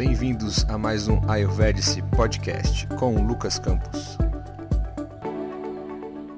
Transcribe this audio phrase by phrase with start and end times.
[0.00, 4.16] Bem-vindos a mais um Ayurvedic Podcast com Lucas Campos.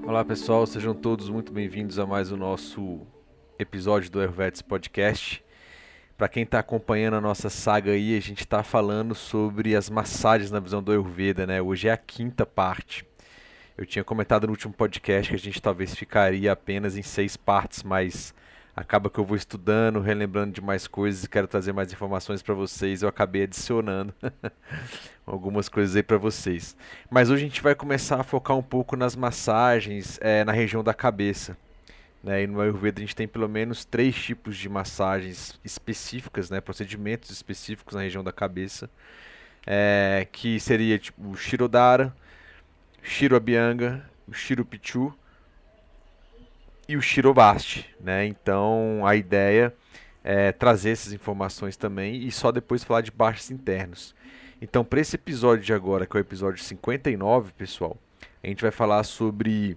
[0.05, 3.07] Olá pessoal, sejam todos muito bem-vindos a mais o nosso
[3.61, 5.45] episódio do Ayurvedic Podcast.
[6.19, 10.51] Para quem está acompanhando a nossa saga aí, a gente está falando sobre as massagens
[10.51, 11.63] na visão do Ayurveda, né?
[11.63, 13.07] Hoje é a quinta parte.
[13.79, 17.85] Eu tinha comentado no último podcast que a gente talvez ficaria apenas em seis partes,
[17.85, 18.35] mas
[18.75, 22.55] acaba que eu vou estudando, relembrando de mais coisas e quero trazer mais informações para
[22.55, 23.03] vocês.
[23.03, 24.15] Eu acabei adicionando
[25.27, 26.77] algumas coisas aí para vocês.
[27.11, 30.83] Mas hoje a gente vai começar a focar um pouco nas massagens é, na região
[30.83, 31.57] da cabeça.
[32.23, 32.45] Né?
[32.45, 36.61] E no Ayurveda a gente tem pelo menos três tipos de massagens específicas, né?
[36.61, 38.89] procedimentos específicos na região da cabeça,
[39.67, 42.15] é, que seria tipo o Shirodara,
[43.03, 45.13] Shiro Abhyanga, o Shiro Pichu
[46.89, 48.27] e o Shirobasti, né?
[48.27, 49.75] Então a ideia
[50.25, 54.15] é trazer essas informações também e só depois falar de baixos internos.
[54.61, 57.99] Então, para esse episódio de agora, que é o episódio 59, pessoal,
[58.43, 59.77] a gente vai falar sobre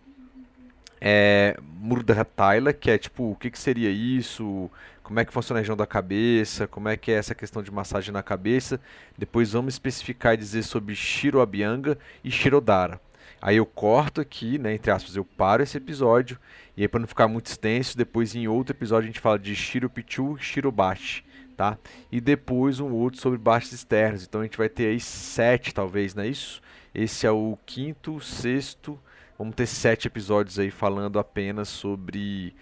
[1.01, 4.69] é, Murdhataila, que é tipo, o que, que seria isso,
[5.01, 7.71] como é que funciona a região da cabeça, como é que é essa questão de
[7.71, 8.79] massagem na cabeça.
[9.17, 13.01] Depois vamos especificar e dizer sobre Shiro Abhyanga e Shirodara.
[13.41, 16.39] Aí eu corto aqui, né, entre aspas, eu paro esse episódio,
[16.75, 19.55] e aí para não ficar muito extenso, depois em outro episódio a gente fala de
[19.55, 21.23] Shiropichu e Shirobashi,
[21.55, 21.77] tá?
[22.11, 24.23] E depois um outro sobre baixos externos.
[24.23, 26.61] Então a gente vai ter aí sete, talvez, não é isso?
[26.93, 28.99] Esse é o quinto, sexto,
[29.37, 32.55] vamos ter sete episódios aí falando apenas sobre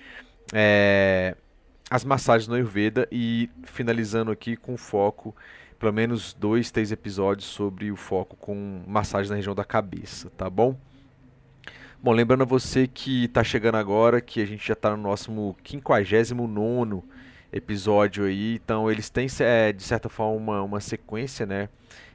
[0.51, 1.35] é,
[1.89, 5.35] as massagens no Ayurveda e finalizando aqui com foco
[5.83, 10.49] pelo menos dois, três episódios sobre o foco com massagem na região da cabeça, tá
[10.49, 10.77] bom?
[12.01, 15.25] Bom, lembrando a você que está chegando agora, que a gente já está no nosso
[15.61, 17.03] 59
[17.51, 21.67] episódio aí, então eles têm, é, de certa forma, uma, uma sequência, né?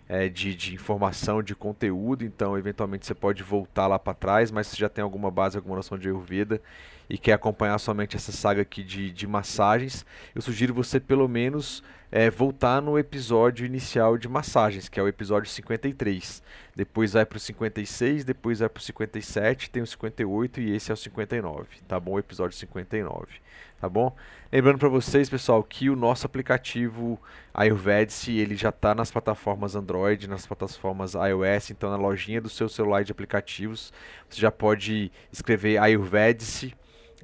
[0.08, 4.68] É, de, de, informação, de conteúdo, então eventualmente você pode voltar lá para trás, mas
[4.68, 6.58] se já tem alguma base, alguma noção de Ayurveda
[7.11, 11.83] e quer acompanhar somente essa saga aqui de, de massagens, eu sugiro você pelo menos
[12.11, 16.42] é, voltar no episódio inicial de massagens, que é o episódio 53.
[16.74, 20.91] Depois vai para o 56, depois vai para o 57, tem o 58 e esse
[20.91, 22.13] é o 59, tá bom?
[22.13, 23.27] O episódio 59,
[23.80, 24.17] tá bom?
[24.51, 27.20] Lembrando para vocês, pessoal, que o nosso aplicativo
[27.52, 32.69] Ayurvedic, ele já está nas plataformas Android, nas plataformas iOS, então na lojinha do seu
[32.69, 33.92] celular de aplicativos,
[34.29, 36.75] você já pode escrever Ayurvedic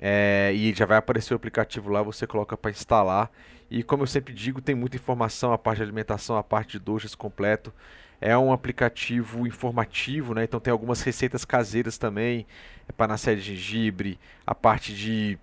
[0.01, 3.31] é, e já vai aparecer o aplicativo lá, você coloca para instalar
[3.71, 6.79] e como eu sempre digo, tem muita informação, a parte de alimentação, a parte de
[6.79, 7.73] doces completo.
[8.21, 10.45] É um aplicativo informativo, né?
[10.45, 12.47] Então tem algumas receitas caseiras também,
[12.89, 12.93] é
[13.35, 15.39] de gengibre, a parte de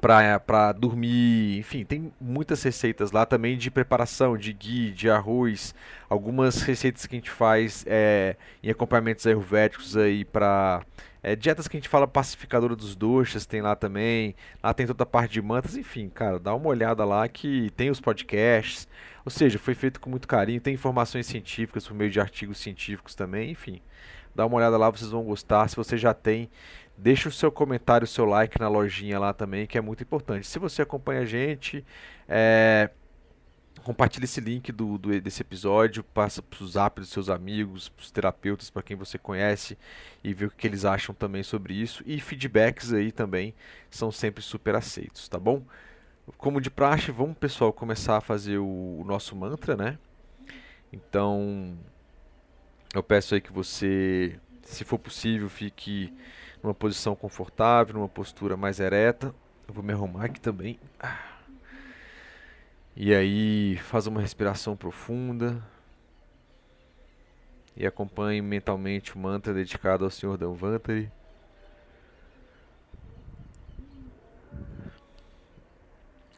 [0.00, 5.74] para dormir, enfim, tem muitas receitas lá também de preparação, de ghee, de arroz,
[6.08, 10.84] algumas receitas que a gente faz é, em acompanhamentos ayurvédicos aí para
[11.22, 14.34] é, dietas que a gente fala pacificadora dos doxas, tem lá também.
[14.62, 17.90] Lá tem toda a parte de mantas, enfim, cara, dá uma olhada lá que tem
[17.90, 18.88] os podcasts.
[19.24, 23.14] Ou seja, foi feito com muito carinho, tem informações científicas por meio de artigos científicos
[23.14, 23.80] também, enfim.
[24.34, 25.68] Dá uma olhada lá, vocês vão gostar.
[25.68, 26.48] Se você já tem,
[26.98, 30.46] deixa o seu comentário, o seu like na lojinha lá também, que é muito importante.
[30.46, 31.84] Se você acompanha a gente,
[32.28, 32.90] é,
[33.84, 38.02] compartilhe esse link do, do, desse episódio, passa para os zap dos seus amigos, para
[38.02, 39.78] os terapeutas, para quem você conhece
[40.24, 42.02] e vê o que eles acham também sobre isso.
[42.04, 43.54] E feedbacks aí também
[43.88, 45.62] são sempre super aceitos, tá bom?
[46.36, 49.98] Como de praxe, vamos pessoal começar a fazer o, o nosso mantra, né?
[50.92, 51.78] Então,
[52.92, 56.12] eu peço aí que você, se for possível, fique
[56.62, 59.34] numa posição confortável, numa postura mais ereta.
[59.66, 60.78] Eu vou me arrumar aqui também.
[62.96, 65.62] E aí faz uma respiração profunda
[67.76, 71.10] e acompanhe mentalmente o mantra dedicado ao Senhor Danvantari.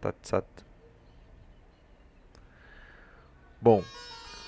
[0.00, 0.46] Tatsat
[3.60, 3.82] Bom,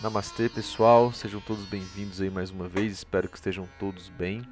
[0.00, 1.12] Namastê, pessoal.
[1.12, 2.92] Sejam todos bem-vindos aí mais uma vez.
[2.92, 4.42] Espero que estejam todos bem.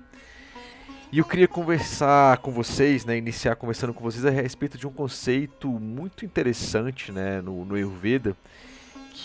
[1.12, 4.92] E eu queria conversar com vocês, né, iniciar conversando com vocês a respeito de um
[4.92, 8.36] conceito muito interessante, né, no, no Ayurveda,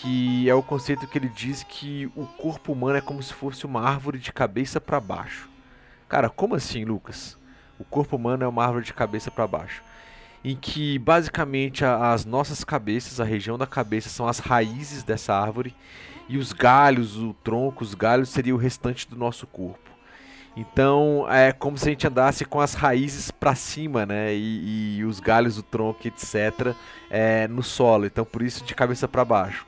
[0.00, 3.66] que é o conceito que ele diz que o corpo humano é como se fosse
[3.66, 5.48] uma árvore de cabeça para baixo.
[6.08, 7.38] Cara, como assim, Lucas?
[7.78, 9.82] O corpo humano é uma árvore de cabeça para baixo
[10.44, 15.74] em que basicamente as nossas cabeças, a região da cabeça, são as raízes dessa árvore
[16.28, 19.93] e os galhos, o tronco, os galhos seria o restante do nosso corpo.
[20.56, 24.34] Então é como se a gente andasse com as raízes para cima, né?
[24.34, 26.74] E, e, os galhos, o tronco, etc.,
[27.10, 28.06] é, no solo.
[28.06, 29.66] Então por isso de cabeça para baixo.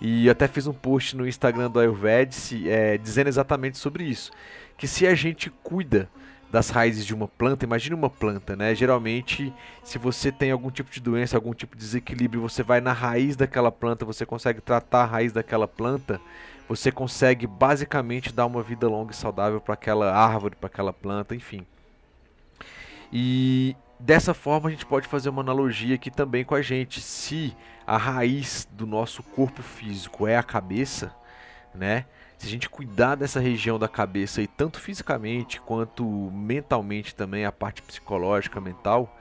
[0.00, 4.30] E até fiz um post no Instagram do Ayurvedic é, dizendo exatamente sobre isso.
[4.76, 6.08] Que se a gente cuida
[6.50, 7.64] das raízes de uma planta.
[7.64, 8.74] Imagine uma planta, né?
[8.74, 9.52] Geralmente,
[9.82, 13.36] se você tem algum tipo de doença, algum tipo de desequilíbrio, você vai na raiz
[13.36, 16.20] daquela planta, você consegue tratar a raiz daquela planta,
[16.68, 21.34] você consegue basicamente dar uma vida longa e saudável para aquela árvore, para aquela planta,
[21.34, 21.66] enfim.
[23.12, 27.00] E dessa forma a gente pode fazer uma analogia aqui também com a gente.
[27.00, 27.56] Se
[27.86, 31.14] a raiz do nosso corpo físico é a cabeça,
[31.74, 32.04] né?
[32.38, 37.50] se a gente cuidar dessa região da cabeça, e tanto fisicamente quanto mentalmente também, a
[37.50, 39.12] parte psicológica, mental,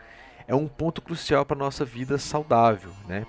[0.47, 3.25] é um ponto crucial para nossa vida saudável, né?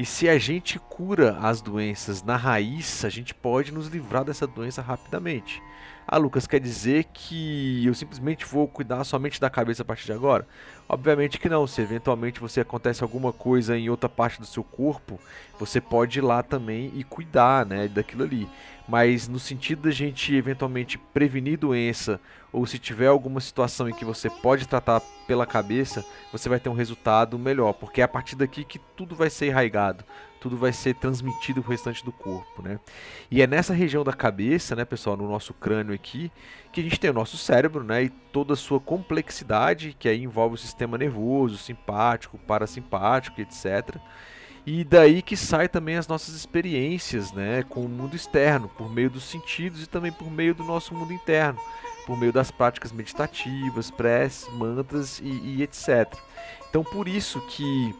[0.00, 4.46] E se a gente cura as doenças na raiz, a gente pode nos livrar dessa
[4.46, 5.62] doença rapidamente.
[6.08, 10.12] Ah, Lucas, quer dizer que eu simplesmente vou cuidar somente da cabeça a partir de
[10.14, 10.48] agora?
[10.88, 11.66] Obviamente que não.
[11.66, 15.20] Se eventualmente você acontece alguma coisa em outra parte do seu corpo,
[15.58, 18.48] você pode ir lá também e cuidar, né, daquilo ali.
[18.90, 22.20] Mas no sentido da gente eventualmente prevenir doença
[22.52, 26.68] ou se tiver alguma situação em que você pode tratar pela cabeça, você vai ter
[26.68, 30.04] um resultado melhor, porque é a partir daqui que tudo vai ser enraigado,
[30.40, 32.80] tudo vai ser transmitido para o restante do corpo, né?
[33.30, 36.32] E é nessa região da cabeça, né, pessoal, no nosso crânio aqui,
[36.72, 40.20] que a gente tem o nosso cérebro, né, e toda a sua complexidade, que aí
[40.24, 44.00] envolve o sistema nervoso, simpático, parasimpático, etc.
[44.66, 49.10] E daí que sai também as nossas experiências, né, com o mundo externo, por meio
[49.10, 51.58] dos sentidos e também por meio do nosso mundo interno
[52.10, 56.12] por meio das práticas meditativas, preces, mantras e, e etc.
[56.68, 57.94] Então por isso que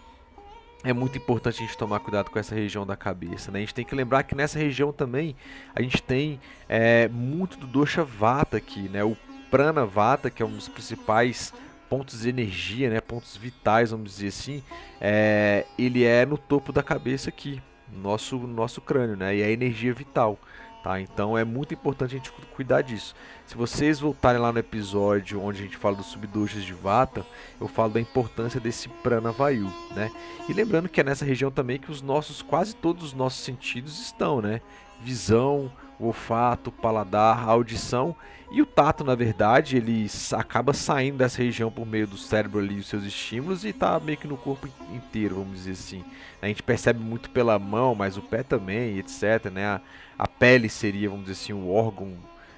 [0.82, 3.52] é muito importante a gente tomar cuidado com essa região da cabeça.
[3.52, 3.58] Né?
[3.58, 5.36] A gente tem que lembrar que nessa região também
[5.74, 9.04] a gente tem é, muito do dosha vata aqui, né?
[9.04, 9.16] O
[9.48, 11.52] prana vata, que é um dos principais
[11.90, 13.00] pontos de energia, né?
[13.00, 14.62] pontos vitais, vamos dizer assim,
[15.00, 17.60] é, ele é no topo da cabeça aqui,
[17.92, 19.34] no nosso, nosso crânio, né?
[19.37, 20.38] e é a energia vital.
[20.84, 20.98] Tá?
[20.98, 23.14] Então é muito importante a gente cuidar disso.
[23.44, 27.26] Se vocês voltarem lá no episódio onde a gente fala dos subdoshas de Vata,
[27.60, 30.10] eu falo da importância desse prana vayu, né?
[30.48, 34.00] E lembrando que é nessa região também que os nossos quase todos os nossos sentidos
[34.00, 34.62] estão, né?
[35.02, 35.70] Visão,
[36.00, 38.17] olfato, paladar, audição
[38.50, 42.81] e o tato, na verdade, ele acaba saindo dessa região por meio do cérebro ali,
[42.81, 46.05] os seus estímulos e está meio que no corpo inteiro, vamos dizer assim.
[46.43, 49.52] A gente percebe muito pela mão, mas o pé também, etc.
[49.52, 49.67] Né?
[49.67, 49.81] A,
[50.19, 52.12] a pele seria, vamos dizer assim, o órgão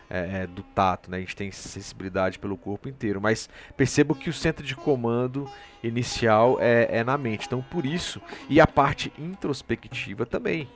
[0.08, 1.18] é, é, do tato, né?
[1.18, 5.46] A gente tem sensibilidade pelo corpo inteiro, mas percebo que o centro de comando
[5.82, 7.46] inicial é, é na mente.
[7.46, 10.68] Então, por isso, e a parte introspectiva também,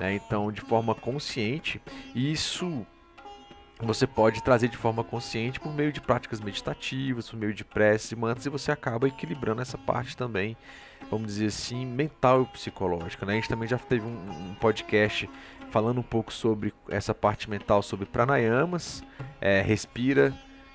[0.00, 0.14] né?
[0.14, 1.80] Então, de forma consciente,
[2.14, 2.86] isso
[3.82, 8.12] você pode trazer de forma consciente por meio de práticas meditativas, por meio de preces
[8.12, 10.56] e e você acaba equilibrando essa parte também,
[11.10, 13.26] vamos dizer assim, mental e psicológica.
[13.26, 13.32] Né?
[13.32, 15.28] A gente também já teve um, um podcast
[15.70, 19.04] falando um pouco sobre essa parte mental, sobre pranayamas,
[19.38, 20.32] é, respira,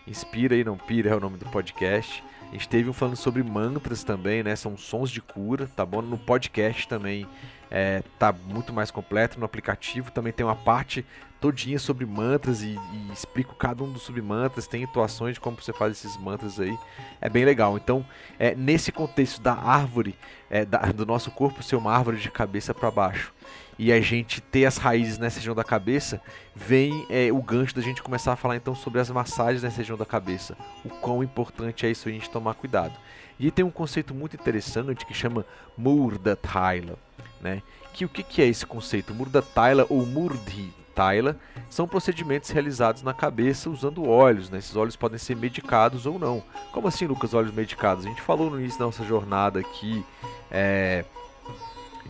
[0.07, 2.23] inspira e não pira é o nome do podcast.
[2.49, 4.55] A gente teve um falando sobre mantras também, né?
[4.55, 6.01] São sons de cura, tá bom?
[6.01, 7.27] No podcast também
[7.75, 9.37] é, tá muito mais completo.
[9.37, 11.05] No aplicativo também tem uma parte
[11.41, 15.73] todinha sobre mantras e, e, explico cada um dos submantras, tem atuações de como você
[15.73, 16.75] faz esses mantras aí.
[17.19, 17.75] É bem legal.
[17.75, 18.05] Então,
[18.39, 20.15] é, nesse contexto da árvore,
[20.49, 23.33] é, da, do nosso corpo ser uma árvore de cabeça para baixo,
[23.77, 26.21] e a gente ter as raízes nessa região da cabeça,
[26.55, 29.97] vem é, o gancho da gente começar a falar então sobre as massagens nessa região
[29.97, 30.55] da cabeça.
[30.85, 32.93] O quão importante é isso a gente tomar cuidado.
[33.37, 35.45] E tem um conceito muito interessante que chama
[35.77, 36.97] Murda Thaila,
[37.45, 37.61] né?
[37.93, 39.13] Que o que, que é esse conceito?
[39.13, 41.37] Murda Thaila ou Murdhi Tyla
[41.69, 44.49] são procedimentos realizados na cabeça usando óleos.
[44.49, 44.57] Né?
[44.57, 46.41] Esses óleos podem ser medicados ou não.
[46.71, 48.05] Como assim, Lucas, óleos medicados?
[48.05, 50.03] A gente falou no início da nossa jornada aqui
[50.49, 51.05] é,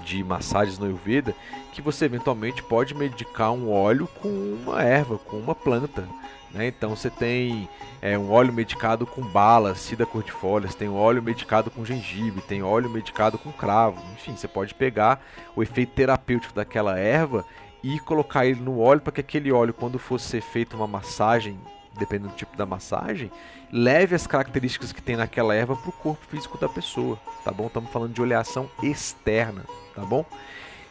[0.06, 1.36] de massagens no Ayurveda
[1.74, 6.08] que você eventualmente pode medicar um óleo com uma erva, com uma planta.
[6.56, 6.68] Né?
[6.68, 7.70] Então você tem
[8.02, 12.64] é, um óleo medicado com bala, cida cordifólia, tem um óleo medicado com gengibre, tem
[12.64, 14.02] óleo medicado com cravo.
[14.14, 15.22] Enfim, você pode pegar
[15.54, 17.46] o efeito terapêutico daquela erva
[17.84, 21.60] e colocar ele no óleo para que aquele óleo, quando for ser feita uma massagem,
[22.00, 23.30] dependendo do tipo da massagem,
[23.72, 27.68] leve as características que tem naquela erva para o corpo físico da pessoa, tá bom?
[27.68, 30.26] Estamos falando de oleação externa, tá bom?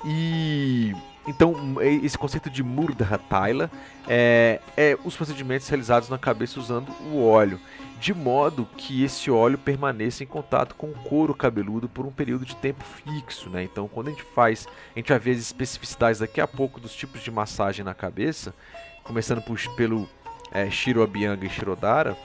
[0.04, 0.94] E
[1.26, 3.70] então esse conceito de murda taila
[4.06, 7.58] é, é os procedimentos realizados na cabeça usando o óleo,
[7.98, 12.44] de modo que esse óleo permaneça em contato com o couro cabeludo por um período
[12.44, 13.64] de tempo fixo, né?
[13.64, 16.94] Então quando a gente faz, a gente vai ver as especificidades daqui a pouco dos
[16.94, 18.54] tipos de massagem na cabeça,
[19.02, 20.08] começando por, pelo
[20.52, 22.16] é, Shiro Abhyanga e Shirodara,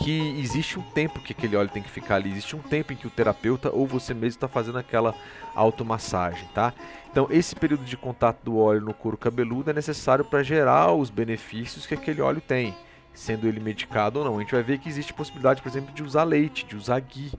[0.00, 2.96] que existe um tempo que aquele óleo tem que ficar ali, existe um tempo em
[2.96, 5.14] que o terapeuta ou você mesmo está fazendo aquela
[5.54, 6.72] automassagem, tá?
[7.10, 11.10] Então, esse período de contato do óleo no couro cabeludo é necessário para gerar os
[11.10, 12.74] benefícios que aquele óleo tem,
[13.12, 14.36] sendo ele medicado ou não.
[14.36, 17.32] A gente vai ver que existe possibilidade, por exemplo, de usar leite, de usar ghee,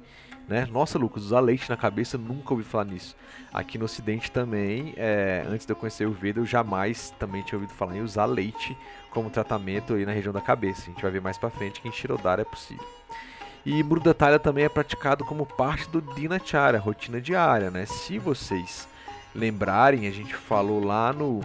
[0.46, 0.68] né?
[0.70, 3.16] Nossa, Lucas, usar leite na cabeça, nunca ouvi falar nisso.
[3.54, 7.58] Aqui no Ocidente também, é, antes de eu conhecer o Veda, eu jamais também tinha
[7.58, 8.78] ouvido falar em usar leite
[9.10, 10.82] como tratamento aí na região da cabeça.
[10.82, 12.86] A gente vai ver mais para frente que em Shirodara é possível.
[13.66, 17.86] E Murdatalha também é praticado como parte do Dinacharya, rotina diária, né?
[17.86, 18.91] Se vocês
[19.34, 21.42] lembrarem, a gente falou lá no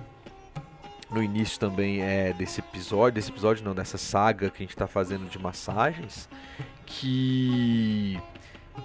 [1.11, 4.87] no início também é desse episódio, desse episódio não, dessa saga que a gente está
[4.87, 6.29] fazendo de massagens,
[6.85, 8.21] que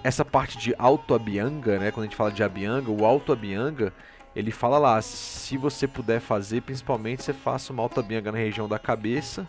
[0.04, 3.92] essa parte de auto-abhyanga, né, quando a gente fala de abhyanga, o auto-abhyanga,
[4.34, 8.78] ele fala lá, se você puder fazer, principalmente você faça uma auto-abhyanga na região da
[8.78, 9.46] cabeça,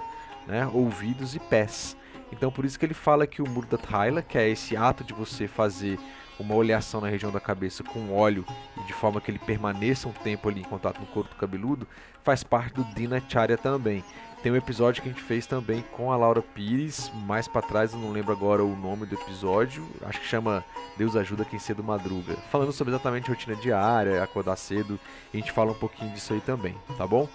[0.48, 1.96] né, ouvidos e pés.
[2.32, 5.14] Então por isso que ele fala que o Murda Thaila, que é esse ato de
[5.14, 6.00] você fazer
[6.40, 8.46] uma oleação na região da cabeça com óleo
[8.78, 11.88] e de forma que ele permaneça um tempo ali em contato no corpo cabeludo,
[12.24, 14.04] faz parte do Dinacharya também.
[14.42, 17.94] Tem um episódio que a gente fez também com a Laura Pires, mais para trás,
[17.94, 20.66] eu não lembro agora o nome do episódio, acho que chama
[20.98, 22.36] Deus ajuda quem cedo madruga.
[22.52, 25.00] Falando sobre exatamente rotina diária, acordar cedo,
[25.34, 27.30] a gente fala um pouquinho disso aí também, tá bom?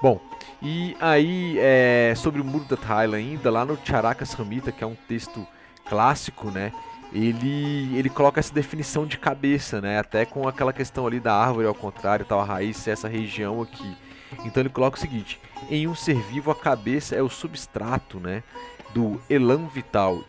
[0.00, 0.20] Bom,
[0.62, 4.86] e aí é, sobre o Muro da Thaila ainda, lá no Charaka Samhita, que é
[4.86, 5.46] um texto
[5.86, 6.72] clássico, né?
[7.14, 10.00] Ele, ele coloca essa definição de cabeça, né?
[10.00, 13.96] Até com aquela questão ali da árvore ao contrário, tal, a raiz essa região aqui.
[14.44, 15.40] Então ele coloca o seguinte:
[15.70, 18.42] em um ser vivo a cabeça é o substrato, né,
[18.92, 20.24] do elan vital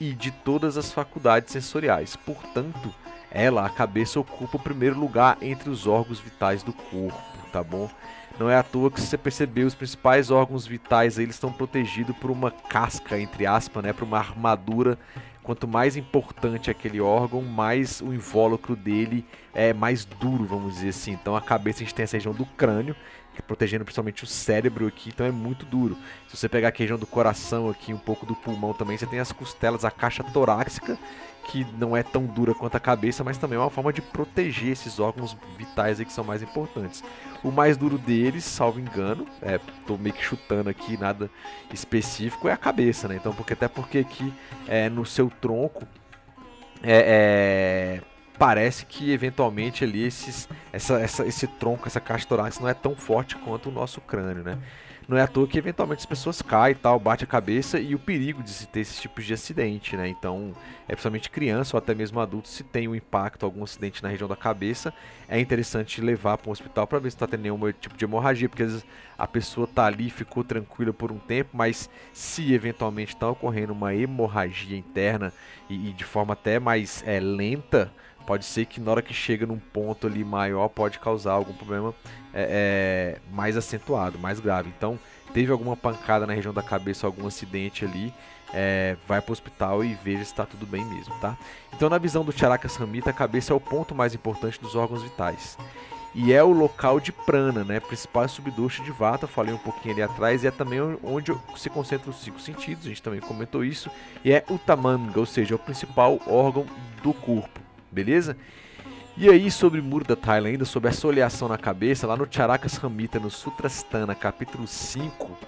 [0.00, 2.16] e de todas as faculdades sensoriais.
[2.16, 2.92] Portanto,
[3.30, 7.20] ela, a cabeça, ocupa o primeiro lugar entre os órgãos vitais do corpo,
[7.52, 7.90] tá bom?
[8.38, 12.30] Não é à toa que você perceber os principais órgãos vitais eles estão protegidos por
[12.30, 14.98] uma casca, entre aspas, né, por uma armadura
[15.42, 21.12] quanto mais importante aquele órgão, mais o invólucro dele é mais duro, vamos dizer assim.
[21.12, 22.94] Então a cabeça a gente tem essa região do crânio,
[23.40, 25.96] protegendo principalmente o cérebro aqui, então é muito duro.
[26.28, 29.20] Se você pegar a região do coração aqui, um pouco do pulmão também, você tem
[29.20, 30.98] as costelas, a caixa torácica,
[31.44, 34.70] que não é tão dura quanto a cabeça, mas também é uma forma de proteger
[34.70, 37.02] esses órgãos vitais aí que são mais importantes.
[37.42, 41.30] O mais duro deles, salvo engano, é, tô meio que chutando aqui, nada
[41.72, 43.16] específico, é a cabeça, né?
[43.16, 44.32] Então, porque até porque aqui
[44.68, 45.86] é, no seu tronco
[46.82, 52.70] é, é parece que eventualmente ali esses, essa, essa, esse tronco, essa caixa torácica não
[52.70, 54.58] é tão forte quanto o nosso crânio, né?
[55.08, 57.94] Não é à toa que eventualmente as pessoas caem e tal, bate a cabeça e
[57.94, 60.08] o perigo de se ter esses tipos de acidente, né?
[60.08, 60.52] Então,
[60.88, 64.28] é principalmente criança ou até mesmo adulto, se tem um impacto, algum acidente na região
[64.28, 64.94] da cabeça,
[65.28, 68.48] é interessante levar para um hospital para ver se está tendo nenhum tipo de hemorragia,
[68.48, 68.86] porque às vezes
[69.18, 73.94] a pessoa está ali, ficou tranquila por um tempo, mas se eventualmente está ocorrendo uma
[73.94, 75.32] hemorragia interna
[75.68, 79.46] e, e de forma até mais é, lenta, pode ser que na hora que chega
[79.46, 81.94] num ponto ali maior pode causar algum problema
[82.32, 84.72] é, é, mais acentuado, mais grave.
[84.76, 84.98] Então,
[85.32, 88.12] teve alguma pancada na região da cabeça, algum acidente ali,
[88.52, 91.36] é, vai para o hospital e veja se está tudo bem mesmo, tá?
[91.72, 95.02] Então, na visão do Charaka Samhita, a cabeça é o ponto mais importante dos órgãos
[95.02, 95.56] vitais.
[96.14, 97.80] E é o local de prana, né?
[97.80, 102.10] Principal subdosha de vata, falei um pouquinho ali atrás, e é também onde se concentram
[102.10, 103.90] os cinco sentidos, a gente também comentou isso.
[104.22, 106.66] E é o tamanga, ou seja, é o principal órgão
[107.02, 108.36] do corpo beleza?
[109.16, 113.20] E aí, sobre Muro da ainda sobre essa oleação na cabeça, lá no Charaka Samhita,
[113.20, 115.38] no Sutrasthana, capítulo 5,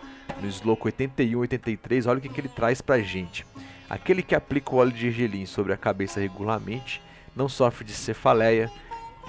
[0.42, 3.46] no sloka 81 e 83, olha o que, que ele traz pra gente.
[3.88, 7.00] Aquele que aplica o óleo de gergelim sobre a cabeça regularmente
[7.34, 8.70] não sofre de cefaleia,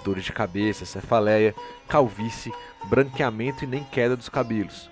[0.04, 1.56] dores de cabeça, cefaleia,
[1.88, 2.54] calvície,
[2.90, 4.90] branqueamento e nem queda dos cabelos.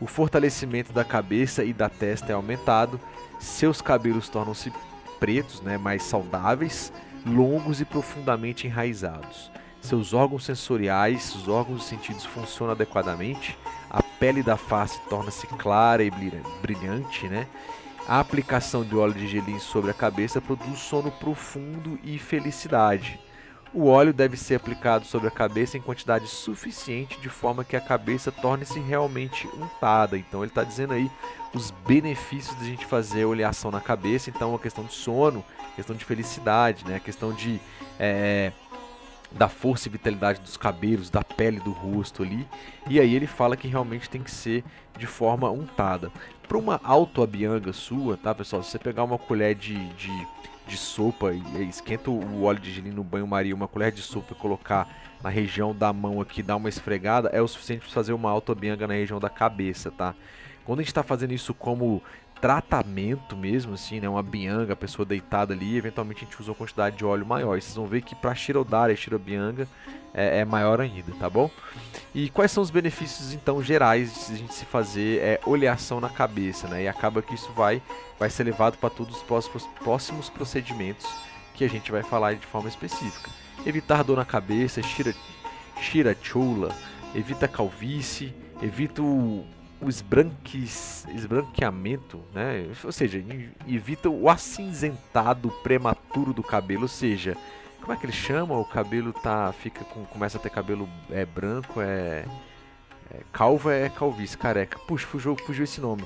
[0.00, 3.00] O fortalecimento da cabeça e da testa é aumentado,
[3.38, 4.72] seus cabelos tornam-se
[5.20, 6.92] pretos, né, mais saudáveis,
[7.26, 9.50] longos e profundamente enraizados.
[9.80, 13.58] Seus órgãos sensoriais, os órgãos dos sentidos funcionam adequadamente,
[13.90, 16.10] a pele da face torna-se clara e
[16.62, 17.46] brilhante, né?
[18.08, 23.18] A aplicação de óleo de gelim sobre a cabeça produz sono profundo e felicidade.
[23.74, 27.80] O óleo deve ser aplicado sobre a cabeça em quantidade suficiente de forma que a
[27.80, 30.16] cabeça torne-se realmente untada.
[30.16, 31.10] Então ele está dizendo aí
[31.52, 34.30] os benefícios de a gente fazer oleação na cabeça.
[34.30, 35.44] Então a questão de sono,
[35.76, 36.96] questão de felicidade, né?
[36.96, 37.60] a questão de
[38.00, 38.50] é,
[39.30, 42.46] da força e vitalidade dos cabelos, da pele do rosto ali.
[42.88, 44.64] E aí ele fala que realmente tem que ser
[44.98, 46.10] de forma untada.
[46.48, 48.62] Para uma autoabianga sua, tá pessoal?
[48.62, 50.26] Se você pegar uma colher de, de,
[50.66, 54.36] de sopa e esquenta o óleo de gergelim no banho-maria, uma colher de sopa e
[54.36, 54.88] colocar
[55.22, 58.86] na região da mão aqui, dar uma esfregada, é o suficiente para fazer uma autoabianga
[58.86, 60.14] na região da cabeça, tá?
[60.64, 62.02] Quando a gente está fazendo isso como
[62.40, 64.08] tratamento mesmo, assim, né?
[64.08, 67.56] Uma bianga, a pessoa deitada ali, eventualmente a gente usa uma quantidade de óleo maior.
[67.56, 69.66] E vocês vão ver que para Shirodara e Shirobianga
[70.12, 71.50] é, é, maior ainda, tá bom?
[72.14, 76.08] E quais são os benefícios, então, gerais de a gente se fazer é, oleação na
[76.08, 76.84] cabeça, né?
[76.84, 77.82] E acaba que isso vai,
[78.18, 81.06] vai ser levado para todos os próximos, próximos procedimentos
[81.54, 83.30] que a gente vai falar de forma específica.
[83.64, 85.14] Evitar dor na cabeça, shira,
[85.80, 86.74] shirachula,
[87.14, 89.44] evita calvície, evita o
[89.80, 92.66] o esbranqueamento, né?
[92.82, 93.22] Ou seja,
[93.66, 97.36] evita o acinzentado prematuro do cabelo, ou seja,
[97.80, 98.58] como é que ele chama?
[98.58, 102.24] O cabelo tá fica com começa a ter cabelo é branco, é,
[103.10, 104.78] é calva é calvície, careca.
[104.80, 106.04] Puxa, fugiu, fugiu esse nome.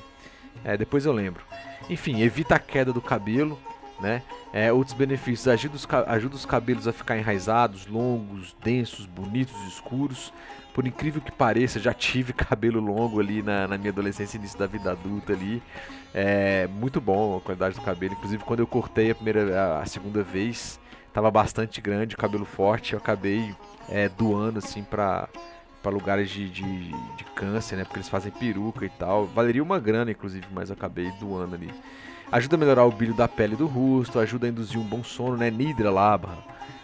[0.63, 1.43] É, depois eu lembro.
[1.89, 3.59] Enfim, evita a queda do cabelo,
[3.99, 4.21] né?
[4.53, 10.33] É, outros benefícios, ajuda os, ajuda os cabelos a ficar enraizados, longos, densos, bonitos, escuros.
[10.73, 14.67] Por incrível que pareça, já tive cabelo longo ali na, na minha adolescência início da
[14.67, 15.61] vida adulta ali.
[16.13, 18.13] É muito bom a qualidade do cabelo.
[18.13, 20.79] Inclusive quando eu cortei a primeira, a, segunda vez,
[21.13, 22.93] tava bastante grande, cabelo forte.
[22.93, 23.53] Eu acabei
[23.89, 25.27] é, doando assim para
[25.81, 27.83] para lugares de, de, de, câncer, né?
[27.83, 29.25] Porque eles fazem peruca e tal.
[29.25, 31.73] Valeria uma grana, inclusive, mas eu acabei doando ali.
[32.31, 35.35] Ajuda a melhorar o brilho da pele do rosto, ajuda a induzir um bom sono,
[35.35, 35.49] né?
[35.49, 36.37] Nidra Labha.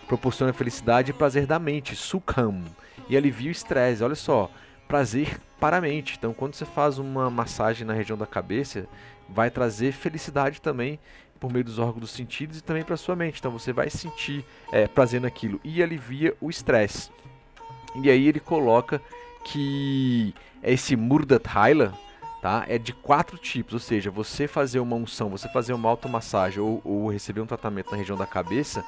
[0.07, 2.63] Proporciona felicidade e prazer da mente, Sukham.
[3.09, 4.03] E alivia o estresse.
[4.03, 4.49] Olha só,
[4.87, 6.15] prazer para a mente.
[6.17, 8.87] Então, quando você faz uma massagem na região da cabeça,
[9.29, 10.99] vai trazer felicidade também
[11.39, 13.39] por meio dos órgãos dos sentidos e também para sua mente.
[13.39, 17.11] Então, você vai sentir é, prazer naquilo e alivia o estresse.
[18.01, 19.01] E aí ele coloca
[19.43, 21.93] que esse Murdat Haila,
[22.41, 22.65] tá?
[22.67, 26.81] É de quatro tipos, ou seja, você fazer uma unção, você fazer uma automassagem ou,
[26.83, 28.83] ou receber um tratamento na região da cabeça,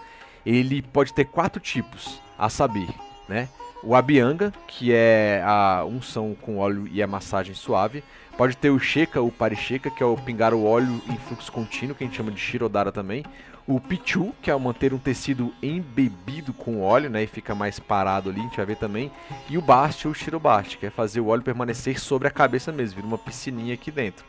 [0.46, 2.90] ele pode ter quatro tipos, a saber,
[3.28, 3.50] né?
[3.82, 8.04] O Abianga, que é a unção com óleo e a massagem suave.
[8.38, 11.96] Pode ter o Sheka, o Parisheka, que é o pingar o óleo em fluxo contínuo,
[11.96, 13.24] que a gente chama de Shirodara também.
[13.66, 17.80] O Pichu, que é o manter um tecido embebido com óleo, né, e fica mais
[17.80, 19.12] parado ali, a gente vai ver também.
[19.48, 22.96] E o Bast, ou Shirobast, que é fazer o óleo permanecer sobre a cabeça mesmo,
[22.96, 24.26] vira uma piscininha aqui dentro.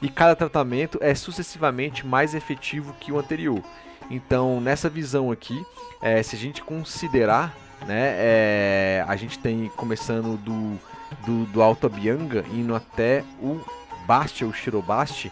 [0.00, 3.62] E cada tratamento é sucessivamente mais efetivo que o anterior.
[4.10, 5.60] Então, nessa visão aqui,
[6.00, 7.52] é, se a gente considerar,
[7.86, 10.78] né, é, a gente tem começando do,
[11.26, 13.60] do, do Alto Bianga, indo até o
[14.06, 15.30] Bast, ou Shirobast,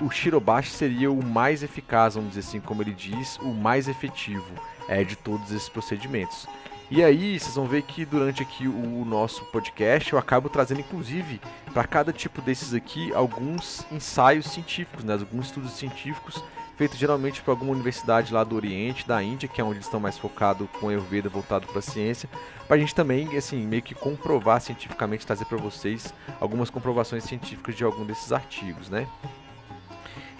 [0.00, 4.52] o Shirobashi seria o mais eficaz, vamos dizer assim, como ele diz, o mais efetivo
[4.88, 6.46] é, de todos esses procedimentos.
[6.90, 11.40] E aí, vocês vão ver que durante aqui o nosso podcast eu acabo trazendo, inclusive,
[11.72, 15.12] para cada tipo desses aqui, alguns ensaios científicos, né?
[15.12, 16.42] alguns estudos científicos
[16.80, 20.00] feitos geralmente por alguma universidade lá do Oriente, da Índia, que é onde eles estão
[20.00, 22.26] mais focados com a Ayurveda voltado para a ciência,
[22.66, 27.74] para a gente também, assim, meio que comprovar cientificamente, trazer para vocês algumas comprovações científicas
[27.74, 29.06] de algum desses artigos, né?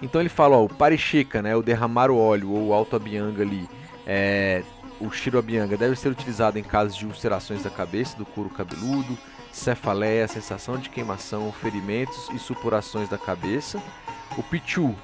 [0.01, 3.69] Então ele fala, ó, o paricheca, né, o derramar o óleo ou o autoabianga ali,
[4.07, 4.63] é,
[4.99, 9.15] o shiroabianga deve ser utilizado em casos de ulcerações da cabeça, do couro cabeludo,
[9.51, 13.79] cefaleia, sensação de queimação, ferimentos e supurações da cabeça.
[14.35, 14.95] O pichu,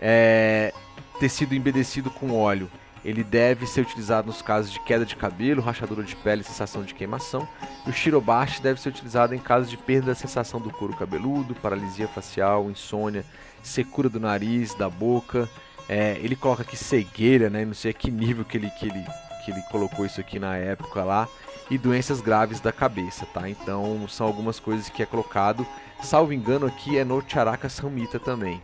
[0.00, 0.72] é,
[1.18, 2.70] tecido embedecido com óleo,
[3.04, 6.82] ele deve ser utilizado nos casos de queda de cabelo, rachadura de pele e sensação
[6.82, 7.46] de queimação.
[7.86, 11.54] E o shirobashi deve ser utilizado em casos de perda da sensação do couro cabeludo,
[11.54, 13.24] paralisia facial, insônia,
[13.62, 15.48] secura do nariz, da boca.
[15.86, 17.62] É, ele coloca aqui cegueira, né?
[17.66, 19.04] Não sei a que nível que ele, que, ele,
[19.44, 21.28] que ele colocou isso aqui na época lá.
[21.70, 23.50] E doenças graves da cabeça, tá?
[23.50, 25.66] Então são algumas coisas que é colocado.
[26.02, 28.62] Salvo engano, aqui é no Charaka Samhita também,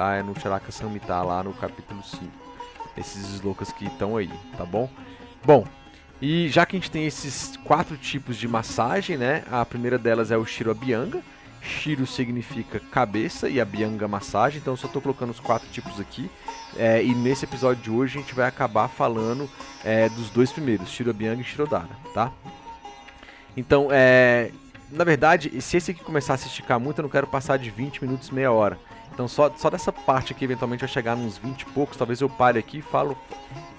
[0.00, 0.14] tá?
[0.14, 2.26] É no Charaka Samhita lá no capítulo 5.
[2.96, 4.88] Esses slocas que estão aí, tá bom?
[5.44, 5.66] Bom,
[6.22, 9.44] e já que a gente tem esses quatro tipos de massagem, né?
[9.50, 11.22] A primeira delas é o Shiro Abhyanga,
[11.60, 16.00] Shiro significa cabeça e a Bianga massagem, então eu só estou colocando os quatro tipos
[16.00, 16.30] aqui.
[16.78, 19.50] É, e nesse episódio de hoje a gente vai acabar falando
[19.84, 22.32] é, dos dois primeiros, Shiro Bianga e Shirodara, tá?
[23.54, 24.50] Então, é,
[24.90, 27.68] na verdade, se esse aqui começar a se esticar muito, eu não quero passar de
[27.68, 28.78] 20 minutos, meia hora.
[29.20, 32.28] Então só, só dessa parte aqui eventualmente vai chegar nos 20 e poucos, talvez eu
[32.30, 33.14] pare aqui e falo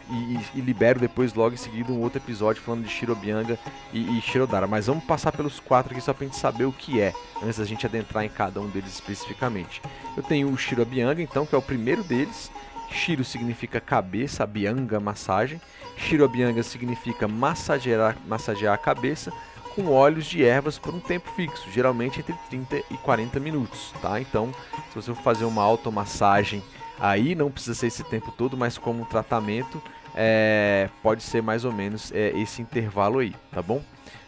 [0.07, 3.57] e, e, libero depois logo em seguida um outro episódio falando de Shirobianga
[3.91, 4.67] e, e Shirodara.
[4.67, 7.65] Mas vamos passar pelos quatro aqui só pra gente saber o que é, antes da
[7.65, 9.81] gente adentrar em cada um deles especificamente.
[10.15, 12.51] Eu tenho o Shirobianga, então, que é o primeiro deles.
[12.91, 15.59] Shiro significa cabeça, Bianga, massagem.
[15.97, 19.33] Shirobianga significa massagear, massagear a cabeça
[19.75, 24.19] com óleos de ervas por um tempo fixo, geralmente entre 30 e 40 minutos, tá?
[24.19, 24.51] Então,
[24.89, 26.63] se você for fazer uma automassagem
[26.99, 29.81] aí, não precisa ser esse tempo todo, mas como um tratamento,
[30.15, 33.81] é, pode ser mais ou menos é, esse intervalo aí, tá bom?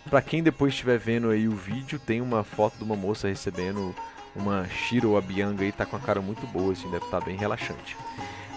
[0.10, 3.95] Para quem depois estiver vendo aí o vídeo, tem uma foto de uma moça recebendo
[4.36, 7.38] uma Shiro Abianga aí, tá com a cara muito boa, assim, deve estar tá bem
[7.38, 7.95] relaxante.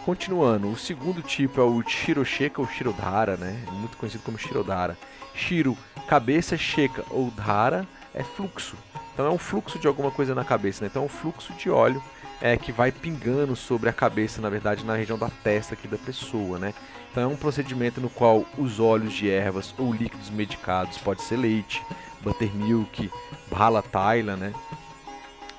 [0.05, 3.61] Continuando, o segundo tipo é o Shirosheka ou Shirodara, né?
[3.72, 4.96] Muito conhecido como Shirodara.
[5.37, 5.77] Shiro,
[6.09, 8.75] cabeça, Sheka ou Dara é fluxo.
[9.12, 10.88] Então é um fluxo de alguma coisa na cabeça, né?
[10.90, 12.03] Então é um fluxo de óleo
[12.40, 15.96] é, que vai pingando sobre a cabeça, na verdade, na região da testa aqui da
[15.96, 16.75] pessoa, né?
[17.11, 21.37] Então é um procedimento no qual os óleos de ervas ou líquidos medicados, pode ser
[21.37, 21.83] leite,
[22.20, 23.11] buttermilk,
[23.51, 24.53] bala taila, né?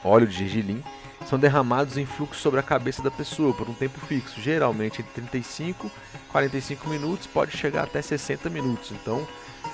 [0.04, 0.84] Óleo de gergelim,
[1.26, 5.14] são derramados em fluxo sobre a cabeça da pessoa por um tempo fixo, geralmente entre
[5.14, 8.92] 35 e 45 minutos, pode chegar até 60 minutos.
[8.92, 9.28] Então,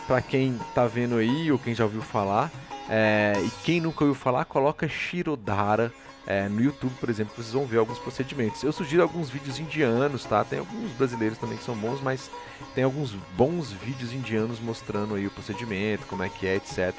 [0.08, 2.52] para quem está vendo aí ou quem já ouviu falar,
[2.90, 5.92] é, e quem nunca ouviu falar, coloca Shirodara
[6.26, 8.64] é, no YouTube, por exemplo, vocês vão ver alguns procedimentos.
[8.64, 10.44] Eu sugiro alguns vídeos indianos, tá?
[10.44, 12.32] Tem alguns brasileiros também que são bons, mas
[12.74, 16.94] tem alguns bons vídeos indianos mostrando aí o procedimento, como é que é, etc.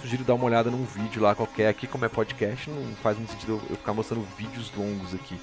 [0.00, 1.68] Sugiro dar uma olhada num vídeo lá qualquer.
[1.68, 5.38] Aqui, como é podcast, não faz muito sentido eu ficar mostrando vídeos longos aqui.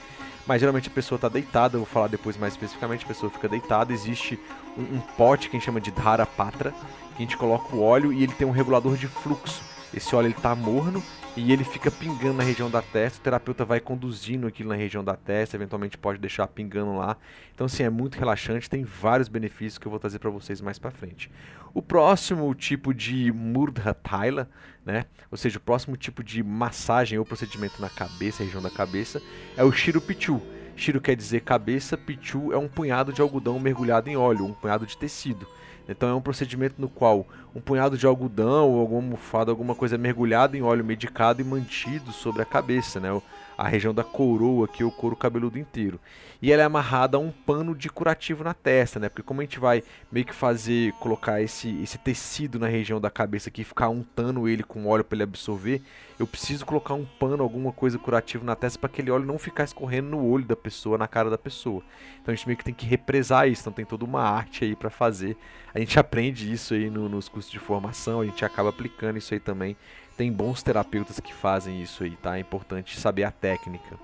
[0.45, 3.47] Mas geralmente a pessoa está deitada, eu vou falar depois mais especificamente, a pessoa fica
[3.47, 4.39] deitada, existe
[4.77, 7.81] um, um pote que a gente chama de Dhara Patra, que a gente coloca o
[7.81, 9.63] óleo e ele tem um regulador de fluxo.
[9.93, 11.01] Esse óleo ele tá morno
[11.35, 13.19] e ele fica pingando na região da testa.
[13.19, 17.17] O terapeuta vai conduzindo aquilo na região da testa, eventualmente pode deixar pingando lá.
[17.53, 20.79] Então, assim, é muito relaxante, tem vários benefícios que eu vou trazer para vocês mais
[20.79, 21.29] para frente.
[21.73, 24.49] O próximo tipo de Murdha Thaila,
[24.85, 25.05] né?
[25.29, 29.21] Ou seja, o próximo tipo de massagem ou procedimento na cabeça, região da cabeça,
[29.57, 30.41] é o Shiro Pichu.
[30.75, 34.85] Shiro quer dizer cabeça, Pichu é um punhado de algodão mergulhado em óleo, um punhado
[34.85, 35.45] de tecido.
[35.87, 39.97] Então é um procedimento no qual um punhado de algodão ou alguma almofada, alguma coisa
[39.97, 43.09] mergulhada em óleo medicado e mantido sobre a cabeça, né?
[43.57, 45.99] A região da coroa, aqui, o couro cabeludo inteiro.
[46.41, 49.09] E ela é amarrada a um pano de curativo na testa, né?
[49.09, 53.09] Porque como a gente vai meio que fazer, colocar esse, esse tecido na região da
[53.09, 55.81] cabeça aqui, ficar untando ele com óleo para ele absorver,
[56.17, 59.65] eu preciso colocar um pano, alguma coisa curativa na testa para aquele óleo não ficar
[59.65, 61.83] escorrendo no olho da pessoa, na cara da pessoa.
[62.21, 64.75] Então a gente meio que tem que represar isso, então tem toda uma arte aí
[64.75, 65.35] para fazer.
[65.73, 69.33] A gente aprende isso aí no, nos cursos de formação, a gente acaba aplicando isso
[69.33, 69.75] aí também.
[70.17, 72.37] Tem bons terapeutas que fazem isso aí, tá?
[72.37, 73.97] É importante saber a técnica.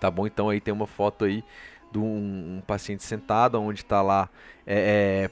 [0.00, 0.26] Tá bom?
[0.26, 1.42] Então aí tem uma foto aí
[1.90, 4.28] de um, um paciente sentado, onde está lá,
[4.66, 5.30] é, é,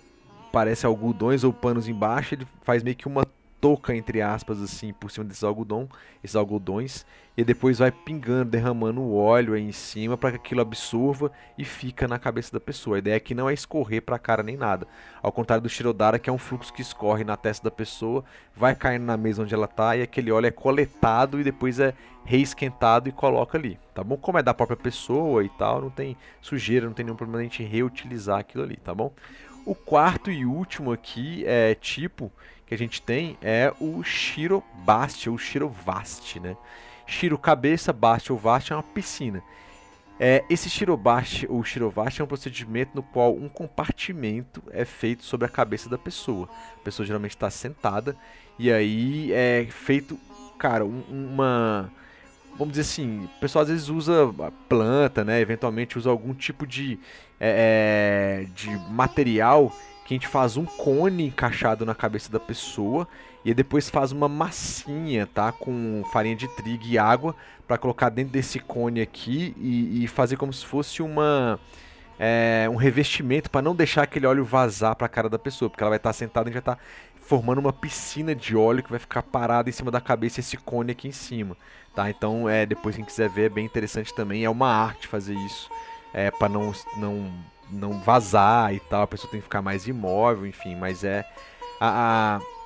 [0.50, 3.26] parece algodões ou panos embaixo, ele faz meio que uma
[3.60, 5.88] touca, entre aspas, assim, por cima desses algodão,
[6.22, 7.04] esses algodões,
[7.36, 11.64] e depois vai pingando, derramando o óleo aí em cima para que aquilo absorva e
[11.64, 12.96] fica na cabeça da pessoa.
[12.96, 14.86] A ideia aqui não é escorrer para a cara nem nada.
[15.22, 18.74] Ao contrário do Shirodara, que é um fluxo que escorre na testa da pessoa, vai
[18.74, 21.92] caindo na mesa onde ela está e aquele óleo é coletado e depois é
[22.24, 24.16] reesquentado e coloca ali, tá bom?
[24.16, 27.44] Como é da própria pessoa e tal, não tem sujeira, não tem nenhum problema a
[27.44, 29.12] gente reutilizar aquilo ali, tá bom?
[29.64, 32.32] O quarto e último aqui é tipo
[32.66, 36.56] que a gente tem é o Shirobasti, ou Shirovasti, né?
[37.06, 39.42] Shiro cabeça, Basti ou Vasti é uma piscina.
[40.18, 45.46] É, esse Shirobasti ou Shirovasti é um procedimento no qual um compartimento é feito sobre
[45.46, 46.48] a cabeça da pessoa.
[46.80, 48.16] A pessoa geralmente está sentada
[48.58, 50.18] e aí é feito,
[50.58, 51.92] cara, um, uma
[52.58, 54.34] vamos dizer assim, o pessoal às vezes usa
[54.68, 55.40] planta, né?
[55.40, 56.98] Eventualmente usa algum tipo de,
[57.38, 59.70] é, é, de material
[60.06, 63.08] que a gente faz um cone encaixado na cabeça da pessoa
[63.44, 65.50] e depois faz uma massinha, tá?
[65.50, 67.34] Com farinha de trigo e água
[67.66, 71.58] para colocar dentro desse cone aqui e, e fazer como se fosse uma
[72.20, 75.82] é, um revestimento para não deixar aquele óleo vazar para a cara da pessoa, porque
[75.82, 76.78] ela vai estar tá sentada e já está
[77.16, 80.92] formando uma piscina de óleo que vai ficar parada em cima da cabeça esse cone
[80.92, 81.56] aqui em cima,
[81.96, 82.08] tá?
[82.08, 85.68] Então, é, depois quem quiser ver é bem interessante também, é uma arte fazer isso,
[86.14, 87.32] é, para não não
[87.70, 91.24] não vazar e tal, a pessoa tem que ficar mais imóvel, enfim, mas é
[91.80, 92.56] a, a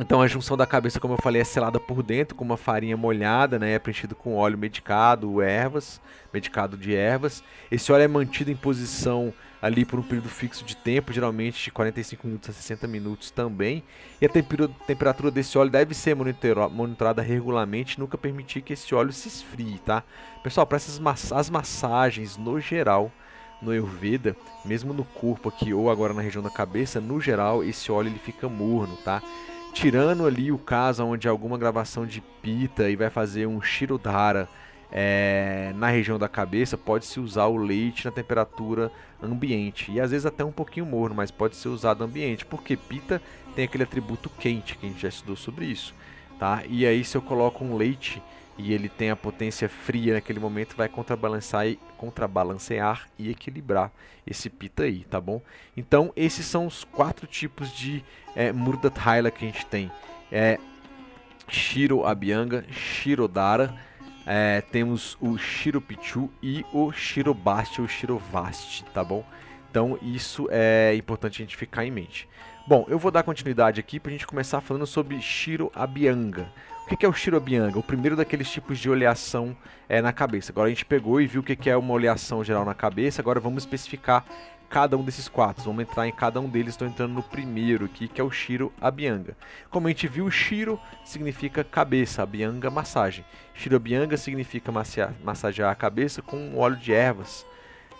[0.00, 2.96] então a junção da cabeça, como eu falei, é selada por dentro com uma farinha
[2.96, 3.72] molhada, né?
[3.72, 6.00] É preenchido com óleo medicado, ervas,
[6.32, 7.42] medicado de ervas.
[7.68, 11.72] Esse óleo é mantido em posição ali por um período fixo de tempo, geralmente de
[11.72, 13.82] 45 minutos a 60 minutos também.
[14.20, 19.26] E a temperatura desse óleo deve ser monitorada regularmente, nunca permitir que esse óleo se
[19.26, 20.04] esfrie, tá?
[20.44, 23.10] Pessoal, para essas mass as massagens no geral,
[23.60, 27.90] no Ayurveda, mesmo no corpo aqui ou agora na região da cabeça, no geral esse
[27.90, 29.22] óleo ele fica morno, tá?
[29.72, 34.48] Tirando ali o caso onde alguma gravação de pita e vai fazer um shirodhara
[34.90, 38.90] é, na região da cabeça, pode-se usar o leite na temperatura
[39.22, 39.92] ambiente.
[39.92, 43.20] E às vezes até um pouquinho morno, mas pode ser usado ambiente, porque pita
[43.54, 45.94] tem aquele atributo quente, que a gente já estudou sobre isso.
[46.38, 46.62] Tá?
[46.68, 48.22] E aí se eu coloco um leite
[48.58, 53.92] e ele tem a potência fria naquele momento, vai contrabalancear e, contrabalancear e equilibrar
[54.26, 55.40] esse pita aí, tá bom?
[55.76, 59.90] Então esses são os quatro tipos de é, Murdathaila que a gente tem.
[60.30, 60.58] É,
[61.48, 63.74] Shiro Abhyanga, Shirodara,
[64.26, 69.24] é, temos o Shiropichu e o Shirobasti ou Shirovasti, tá bom?
[69.70, 72.28] Então isso é importante a gente ficar em mente.
[72.66, 76.52] Bom, eu vou dar continuidade aqui para a gente começar falando sobre Shiro Abhyanga.
[76.90, 77.78] O que é o Shiro Abhyanga?
[77.78, 79.54] O primeiro daqueles tipos de oleação
[79.90, 80.50] é, na cabeça.
[80.50, 83.38] Agora a gente pegou e viu o que é uma oleação geral na cabeça, agora
[83.38, 84.24] vamos especificar
[84.70, 85.64] cada um desses quatro.
[85.64, 86.70] Vamos entrar em cada um deles.
[86.70, 88.72] Estou entrando no primeiro aqui, que é o Shiro.
[89.70, 93.22] Como a gente viu, o Shiro significa cabeça, Abhyanga massagem.
[93.52, 94.72] Shiro Abhyanga significa
[95.22, 97.44] massagear a cabeça com óleo de ervas.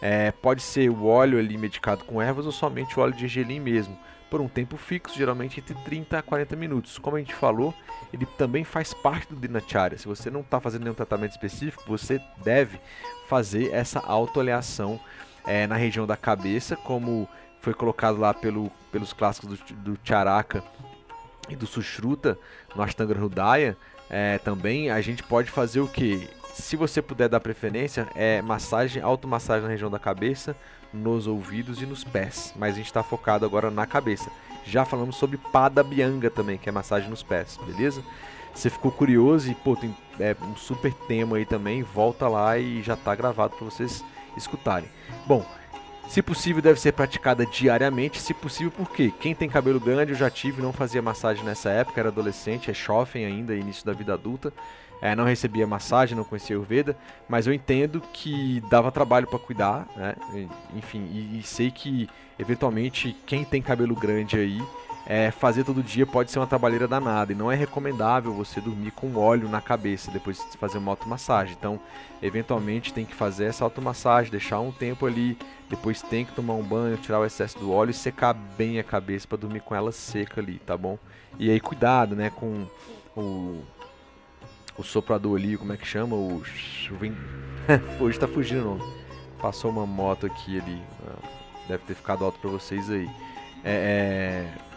[0.01, 3.61] É, pode ser o óleo ali medicado com ervas ou somente o óleo de gergelim
[3.61, 3.98] mesmo,
[4.30, 6.98] por um tempo fixo, geralmente entre 30 a 40 minutos.
[6.98, 7.74] Como a gente falou,
[8.12, 9.98] ele também faz parte do Dinacharya.
[9.98, 12.80] Se você não está fazendo nenhum tratamento específico, você deve
[13.28, 15.00] fazer essa autoaleação
[15.46, 17.28] é, na região da cabeça, como
[17.60, 20.62] foi colocado lá pelo, pelos clássicos do, do Charaka
[21.48, 22.38] e do Sushruta
[22.74, 23.76] no Ashtanga Hridaya,
[24.10, 26.28] é, também a gente pode fazer o que?
[26.54, 30.56] Se você puder dar preferência, é massagem, automassagem na região da cabeça,
[30.92, 32.53] nos ouvidos e nos pés.
[32.57, 34.31] Mas a gente está focado agora na cabeça.
[34.64, 38.03] Já falamos sobre Pada Bianga também, que é massagem nos pés, beleza?
[38.55, 42.83] Você ficou curioso e pô, tem é, um super tema aí também, volta lá e
[42.83, 44.05] já está gravado para vocês
[44.37, 44.88] escutarem.
[45.27, 45.46] Bom,
[46.09, 50.31] se possível deve ser praticada diariamente, se possível porque quem tem cabelo grande eu já
[50.31, 54.53] tive, não fazia massagem nessa época, era adolescente, é jovem ainda, início da vida adulta,
[55.00, 56.96] é, não recebia massagem, não conhecia o Veda,
[57.28, 60.14] mas eu entendo que dava trabalho para cuidar, né?
[60.74, 62.08] enfim, e, e sei que
[62.38, 64.61] eventualmente quem tem cabelo grande aí
[65.08, 68.90] é, fazer todo dia pode ser uma trabalheira danada e não é recomendável você dormir
[68.90, 71.56] com óleo na cabeça depois de fazer uma automassagem.
[71.58, 71.80] Então,
[72.20, 75.38] eventualmente tem que fazer essa automassagem, deixar um tempo ali,
[75.70, 78.84] depois tem que tomar um banho, tirar o excesso do óleo e secar bem a
[78.84, 80.98] cabeça para dormir com ela seca ali, tá bom?
[81.38, 82.66] E aí cuidado, né, com
[83.16, 83.62] o
[84.78, 86.14] o soprador ali, como é que chama?
[86.16, 86.42] O
[88.00, 88.92] hoje tá fugindo o nome.
[89.40, 91.28] Passou uma moto aqui ali, ah,
[91.68, 93.08] deve ter ficado alto para vocês aí.
[93.64, 94.68] é, é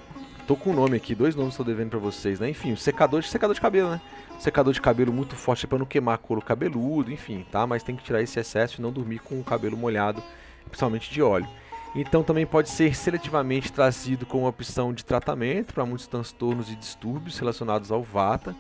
[0.52, 2.50] Tô com um nome aqui, dois nomes estou devendo para vocês, né?
[2.50, 4.02] Enfim, o secador de secador de cabelo, né?
[4.38, 7.66] Secador de cabelo muito forte para não queimar couro cabeludo, enfim, tá?
[7.66, 10.22] Mas tem que tirar esse excesso e não dormir com o cabelo molhado,
[10.66, 11.48] principalmente de óleo.
[11.96, 17.38] Então também pode ser seletivamente trazido como opção de tratamento para muitos transtornos e distúrbios
[17.38, 18.56] relacionados ao vata,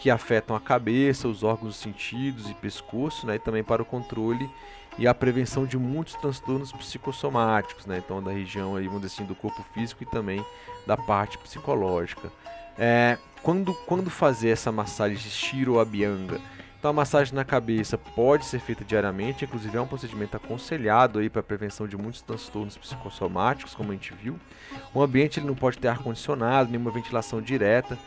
[0.00, 3.34] que afetam a cabeça, os órgãos dos sentidos e pescoço, né?
[3.34, 4.48] E também para o controle
[4.96, 7.98] e a prevenção de muitos transtornos psicossomáticos, né?
[7.98, 10.44] Então, da região aí, vamos dizer assim, do corpo físico e também
[10.86, 12.30] da parte psicológica.
[12.78, 16.40] É, quando, quando fazer essa massagem de Shiro Abhyanga?
[16.78, 21.28] Então, a massagem na cabeça pode ser feita diariamente, inclusive é um procedimento aconselhado aí
[21.28, 24.38] para prevenção de muitos transtornos psicossomáticos, como a gente viu.
[24.94, 27.98] O ambiente ele não pode ter ar condicionado, nenhuma ventilação direta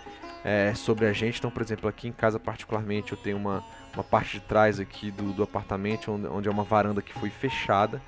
[0.43, 1.39] é, sobre a gente.
[1.39, 5.11] Então, por exemplo, aqui em casa particularmente eu tenho uma uma parte de trás aqui
[5.11, 8.01] do, do apartamento, onde, onde é uma varanda que foi fechada.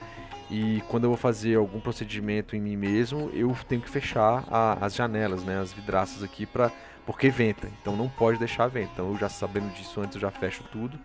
[0.49, 4.85] E quando eu vou fazer algum procedimento em mim mesmo, eu tenho que fechar a,
[4.85, 6.71] as janelas, né, as vidraças aqui, pra,
[7.05, 7.67] porque venta.
[7.81, 8.91] Então não pode deixar vento.
[8.93, 10.97] Então eu já sabendo disso antes, eu já fecho tudo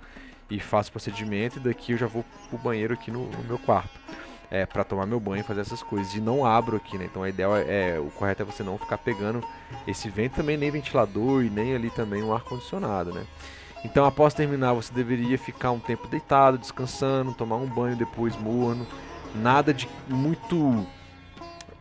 [0.50, 1.58] e faço o procedimento.
[1.58, 3.98] E daqui eu já vou pro banheiro aqui no, no meu quarto.
[4.50, 6.14] É, para tomar meu banho fazer essas coisas.
[6.14, 7.04] E não abro aqui, né?
[7.04, 9.44] Então a ideia é, é, o correto é você não ficar pegando
[9.86, 13.26] esse vento também, nem ventilador e nem ali também um ar condicionado, né?
[13.84, 18.86] Então, após terminar, você deveria ficar um tempo deitado, descansando, tomar um banho depois morno.
[19.34, 20.86] Nada de muito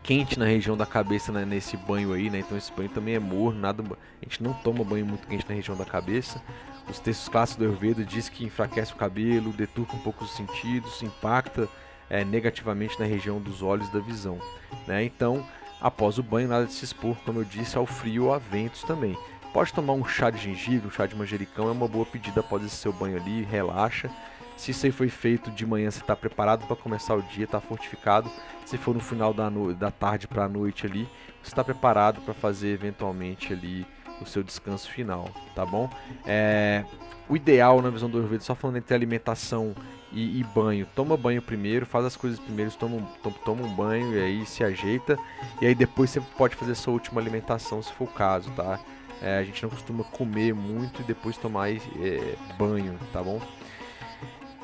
[0.08, 2.39] quente na região da cabeça né, nesse banho aí, né?
[2.39, 5.53] Então esse banho também é morno, nada, a gente não toma banho muito quente na
[5.53, 6.41] região da cabeça.
[6.89, 11.01] Os textos clássicos do Ayurveda diz que enfraquece o cabelo, deturpa um pouco os sentidos,
[11.01, 11.67] impacta
[12.10, 14.39] é, negativamente na região dos olhos da visão,
[14.88, 15.04] né?
[15.04, 15.46] Então,
[15.82, 18.84] após o banho, nada de se expor, como eu disse, ao frio ou a ventos
[18.84, 19.17] também.
[19.54, 22.63] Pode tomar um chá de gengibre, um chá de manjericão, é uma boa pedida após
[22.63, 24.10] esse seu banho ali, relaxa.
[24.58, 27.62] Se isso aí foi feito de manhã, você está preparado para começar o dia, está
[27.62, 28.30] fortificado.
[28.65, 29.74] Se for no final da, no...
[29.74, 31.08] da tarde para a noite ali,
[31.41, 33.86] você está preparado para fazer eventualmente ali
[34.20, 35.89] o seu descanso final, tá bom?
[36.26, 36.84] É...
[37.30, 39.76] O ideal na visão do Ayurveda, só falando entre alimentação
[40.17, 40.88] e, e, banho.
[40.95, 43.08] Toma banho primeiro, faz as coisas primeiro, toma,
[43.45, 45.15] toma, um banho e aí se ajeita.
[45.62, 48.80] E aí depois você pode fazer sua última alimentação se for o caso, tá?
[49.21, 51.80] É, a gente não costuma comer muito e depois tomar é,
[52.58, 53.39] banho, tá bom?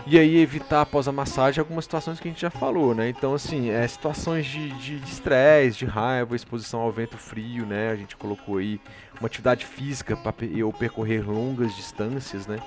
[0.05, 3.07] E aí evitar após a massagem algumas situações que a gente já falou, né?
[3.07, 7.91] Então, assim, é, situações de estresse, de, de, raiva, exposição ao vento frio, né?
[7.91, 8.81] A gente colocou aí
[9.19, 12.59] uma atividade física para eu percorrer longas distâncias, né?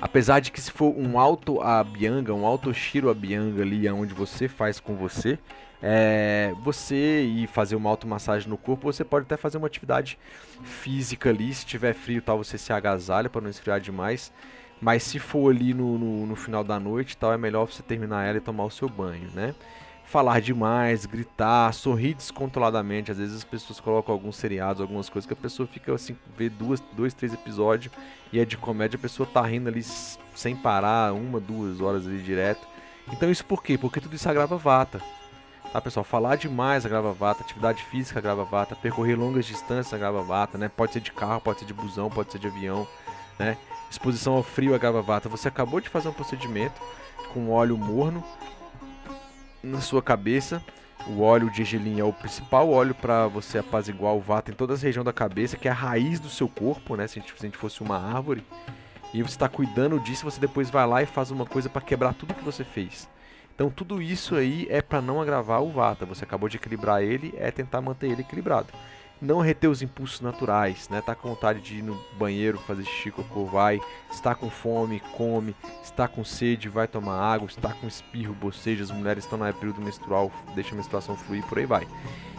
[0.00, 4.48] Apesar de que se for um alto abianga, um alto shiro abianga ali, onde você
[4.48, 5.38] faz com você,
[5.82, 10.18] é, você ir fazer uma automassagem no corpo, você pode até fazer uma atividade
[10.62, 14.32] física ali, se tiver frio tal, você se agasalha para não esfriar demais.
[14.80, 18.26] Mas se for ali no, no, no, final da noite tal, é melhor você terminar
[18.26, 19.54] ela e tomar o seu banho, né?
[20.04, 23.10] Falar demais, gritar, sorrir descontroladamente.
[23.10, 26.48] Às vezes as pessoas colocam alguns seriados, algumas coisas que a pessoa fica assim, vê
[26.48, 27.92] duas, dois, três episódios
[28.32, 29.82] e é de comédia, a pessoa tá rindo ali
[30.34, 32.66] sem parar, uma, duas horas ali direto.
[33.12, 33.76] Então isso por quê?
[33.76, 35.00] Porque tudo isso agrava vata.
[35.72, 36.04] Tá, pessoal?
[36.04, 40.68] Falar demais agrava vata, atividade física agrava vata, percorrer longas distâncias agrava vata, né?
[40.68, 42.86] Pode ser de carro, pode ser de busão, pode ser de avião,
[43.38, 43.56] né?
[43.90, 45.28] Exposição ao frio agrava vata.
[45.28, 46.80] Você acabou de fazer um procedimento
[47.32, 48.22] com óleo morno
[49.64, 50.62] na sua cabeça.
[51.06, 54.74] O óleo de gergelim é o principal óleo para você apaziguar o vata em toda
[54.74, 57.06] a região da cabeça, que é a raiz do seu corpo, né?
[57.06, 58.44] Se a gente fosse uma árvore.
[59.12, 62.14] E você está cuidando disso, você depois vai lá e faz uma coisa para quebrar
[62.14, 63.08] tudo que você fez.
[63.54, 66.06] Então tudo isso aí é para não agravar o vata.
[66.06, 68.68] Você acabou de equilibrar ele, é tentar manter ele equilibrado
[69.24, 71.00] não reter os impulsos naturais, né?
[71.00, 73.80] Tá com vontade de ir no banheiro, fazer xixi, cocô, vai.
[74.12, 75.56] Está com fome, come.
[75.82, 77.48] Está com sede, vai tomar água.
[77.48, 78.84] Está com espirro, boceja.
[78.84, 81.88] As mulheres estão no período menstrual, deixa a menstruação fluir, por aí vai.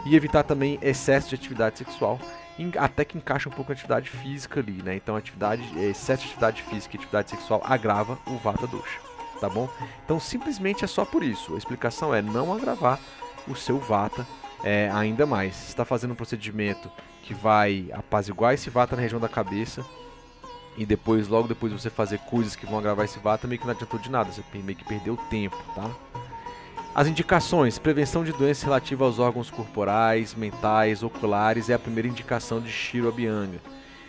[0.05, 2.19] E evitar também excesso de atividade sexual,
[2.79, 4.95] até que encaixa um pouco a atividade física ali, né?
[4.95, 8.99] Então, atividade, excesso de atividade física e atividade sexual agrava o vata dosha,
[9.41, 9.67] tá bom?
[10.05, 11.55] Então, simplesmente é só por isso.
[11.55, 12.99] A explicação é não agravar
[13.47, 14.25] o seu vata
[14.65, 15.55] é, ainda mais.
[15.55, 16.91] Você está fazendo um procedimento
[17.23, 19.85] que vai apaziguar esse vata na região da cabeça
[20.77, 23.73] e depois, logo depois você fazer coisas que vão agravar esse vata, meio que não
[23.73, 25.89] adiantou de nada, você meio que perdeu tempo, tá?
[26.93, 32.59] As indicações: prevenção de doenças relativas aos órgãos corporais, mentais, oculares é a primeira indicação
[32.59, 33.59] de Shiro Abhyanga.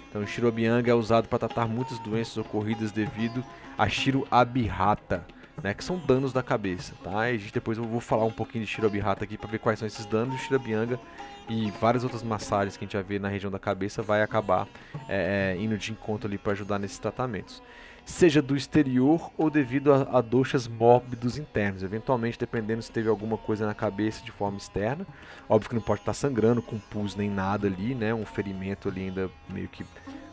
[0.09, 3.45] Então, o Shiro Abhyanga é usado para tratar muitas doenças ocorridas devido
[3.77, 5.27] a Shiro Abhirata,
[5.63, 7.31] né, que são danos da cabeça, tá?
[7.31, 10.05] E depois eu vou falar um pouquinho de Shirobihata aqui para ver quais são esses
[10.07, 11.01] danos do Shirabianga
[11.49, 14.67] e várias outras massagens que a gente vai ver na região da cabeça vai acabar
[15.09, 17.63] é, é indo de encontro ali para ajudar nesses tratamentos.
[18.05, 23.37] Seja do exterior ou devido a, a doxas mórbidos internos, eventualmente dependendo se teve alguma
[23.37, 25.05] coisa na cabeça de forma externa.
[25.49, 28.15] Óbvio que não pode estar sangrando com pus nem nada ali, né?
[28.15, 29.85] Um ferimento ali ainda meio que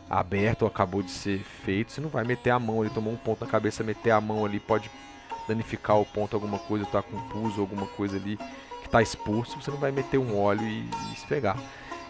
[0.08, 1.90] aberto ou acabou de ser feito.
[1.90, 4.44] Você não vai meter a mão ali, tomou um ponto na cabeça, meter a mão
[4.44, 4.88] ali pode
[5.48, 9.60] danificar o ponto alguma coisa, tá com pus ou alguma coisa ali que está exposto,
[9.60, 11.58] você não vai meter um óleo e, e esfregar.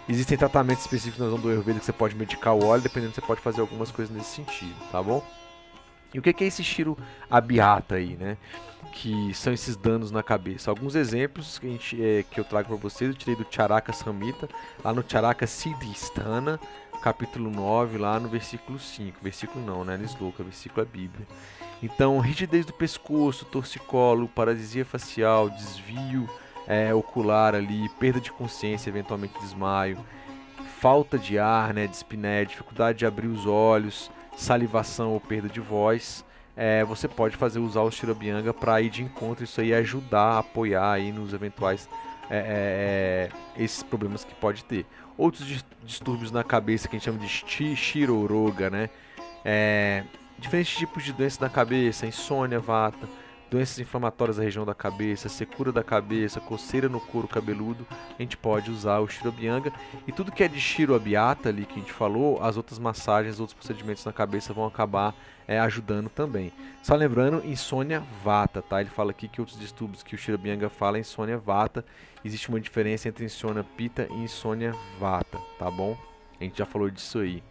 [0.08, 3.22] Existem tratamentos específicos na zona do Ayurveda que você pode medicar o óleo, dependendo você
[3.22, 5.24] pode fazer algumas coisas nesse sentido, tá bom?
[6.14, 6.96] E o que é esse Shiro
[7.28, 8.36] Abhyata aí, né?
[8.92, 10.70] Que são esses danos na cabeça.
[10.70, 14.48] Alguns exemplos que, gente, é, que eu trago para vocês, eu tirei do Charaka Samhita,
[14.84, 16.60] lá no Charaka Siddhistana,
[17.02, 19.18] capítulo 9, lá no versículo 5.
[19.20, 19.96] Versículo não, né?
[19.96, 21.26] No sloka, versículo é Bíblia.
[21.82, 26.28] Então, rigidez do pescoço, torcicolo, paralisia facial, desvio
[26.66, 29.98] é, ocular ali, perda de consciência, eventualmente desmaio,
[30.80, 36.24] falta de ar, né, dispneia, dificuldade de abrir os olhos, salivação ou perda de voz,
[36.56, 40.92] é, você pode fazer usar o Shirabianga para ir de encontro isso aí ajudar, apoiar
[40.92, 41.88] aí nos eventuais
[42.30, 44.86] é, é, é, esses problemas que pode ter.
[45.16, 48.90] Outros distúrbios na cabeça que a gente chama de Shiroroga, né?
[50.44, 53.08] Diferentes tipos de doenças da cabeça, insônia, vata,
[53.50, 57.86] doenças inflamatórias da região da cabeça, secura da cabeça, coceira no couro cabeludo,
[58.18, 59.72] a gente pode usar o Shirobianga.
[60.06, 63.54] E tudo que é de Shirobiata ali que a gente falou, as outras massagens, outros
[63.54, 65.14] procedimentos na cabeça vão acabar
[65.48, 66.52] é, ajudando também.
[66.82, 68.82] Só lembrando, insônia vata, tá?
[68.82, 71.82] Ele fala aqui que outros distúrbios que o Shirobianga fala é insônia vata.
[72.22, 75.96] Existe uma diferença entre insônia pita e insônia vata, tá bom?
[76.38, 77.42] A gente já falou disso aí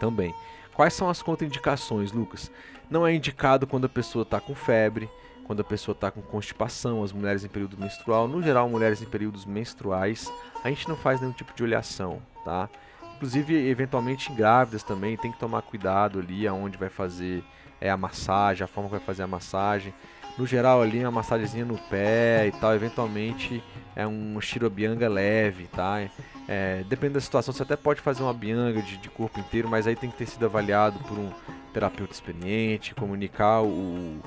[0.00, 0.34] também.
[0.76, 2.52] Quais são as contraindicações, Lucas?
[2.90, 5.08] Não é indicado quando a pessoa está com febre,
[5.44, 8.28] quando a pessoa está com constipação, as mulheres em período menstrual.
[8.28, 10.30] No geral, mulheres em períodos menstruais,
[10.62, 12.68] a gente não faz nenhum tipo de olhação, tá?
[13.16, 17.42] Inclusive, eventualmente grávidas também, tem que tomar cuidado ali aonde vai fazer
[17.80, 19.94] é, a massagem, a forma que vai fazer a massagem.
[20.36, 23.64] No geral ali uma massagenzinha no pé e tal, eventualmente
[23.94, 26.06] é um shirobianga leve, tá?
[26.48, 29.86] É, depende da situação, você até pode fazer uma bianga de, de, corpo inteiro, mas
[29.86, 31.30] aí tem que ter sido avaliado por um
[31.72, 34.20] terapeuta experiente, comunicar o,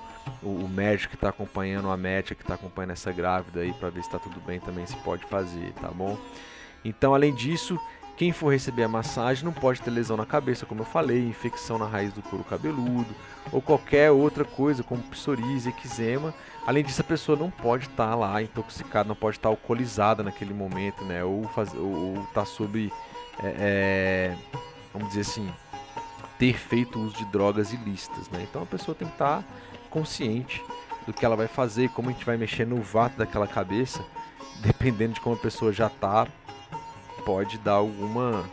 [0.44, 3.90] o, o médico que está acompanhando, a médica que está acompanhando essa grávida aí para
[3.90, 6.18] ver se está tudo bem também se pode fazer, tá bom?
[6.84, 7.80] Então, além disso,
[8.20, 11.78] quem for receber a massagem não pode ter lesão na cabeça, como eu falei, infecção
[11.78, 13.16] na raiz do couro cabeludo
[13.50, 16.34] ou qualquer outra coisa como psoríase, eczema.
[16.68, 20.22] Além disso, a pessoa não pode estar tá lá intoxicada, não pode estar tá alcoolizada
[20.22, 21.24] naquele momento, né?
[21.24, 22.92] Ou estar ou, tá sobre,
[23.42, 24.38] é, é,
[24.92, 25.50] vamos dizer assim,
[26.38, 28.46] ter feito uso de drogas ilícitas, né?
[28.50, 29.48] Então a pessoa tem que estar tá
[29.90, 30.62] consciente
[31.08, 34.04] do que ela vai fazer, como a gente vai mexer no vato daquela cabeça,
[34.60, 36.28] dependendo de como a pessoa já está
[37.20, 38.44] pode dar alguma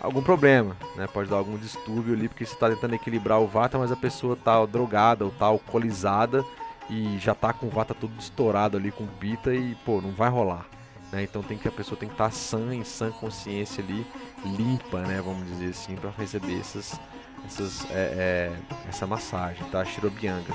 [0.00, 1.06] algum problema, né?
[1.06, 4.34] Pode dar algum distúrbio ali, porque você está tentando equilibrar o vata, mas a pessoa
[4.34, 6.44] está drogada ou está alcoolizada
[6.88, 10.30] e já está com o vata todo estourado ali com pita e, pô, não vai
[10.30, 10.66] rolar.
[11.12, 11.22] Né?
[11.22, 14.06] Então tem que a pessoa tem que estar tá sã, em sã consciência ali,
[14.44, 15.20] limpa, né?
[15.24, 16.98] Vamos dizer assim, para receber essas,
[17.46, 18.52] essas, é, é,
[18.88, 19.84] essa massagem, tá?
[19.84, 20.54] Shirobianga.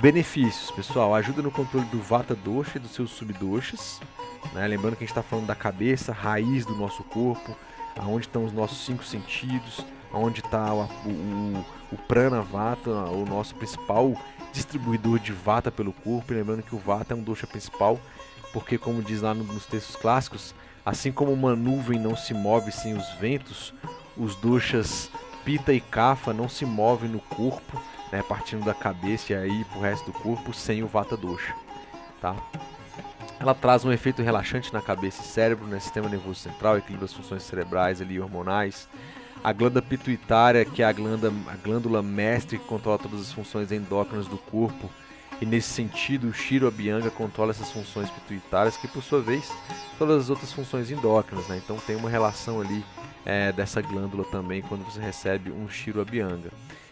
[0.00, 4.00] Benefícios, pessoal, ajuda no controle do vata dosha e dos seus subdoshas,
[4.54, 4.64] né?
[4.68, 7.56] Lembrando que a gente está falando da cabeça, raiz do nosso corpo,
[7.98, 13.56] aonde estão os nossos cinco sentidos, aonde está o, o, o prana vata, o nosso
[13.56, 14.14] principal
[14.52, 16.32] distribuidor de vata pelo corpo.
[16.32, 17.98] E lembrando que o vata é um dosha principal,
[18.52, 20.54] porque como diz lá nos textos clássicos,
[20.86, 23.74] assim como uma nuvem não se move sem os ventos,
[24.16, 25.10] os doshas
[25.44, 27.82] pita e kapha não se movem no corpo,
[28.12, 31.54] né, partindo da cabeça e aí pro resto do corpo sem o vata dosha,
[32.20, 32.36] tá?
[33.40, 35.80] Ela traz um efeito relaxante na cabeça e cérebro, no né?
[35.80, 38.88] sistema nervoso central, equilibra as funções cerebrais ali, hormonais.
[39.44, 43.70] A glândula pituitária, que é a glândula, a glândula mestre que controla todas as funções
[43.70, 44.90] endócrinas do corpo.
[45.40, 49.52] E nesse sentido, o Shiro Abhyanga controla essas funções pituitárias, que por sua vez,
[49.96, 51.60] todas as outras funções endócrinas, né?
[51.64, 52.84] Então tem uma relação ali
[53.24, 56.50] é, dessa glândula também quando você recebe um Shiro Abhyanga.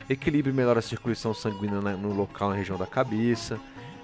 [0.09, 3.61] Equilíbrio e melhora a circulação sanguínea no local, na região da cabeça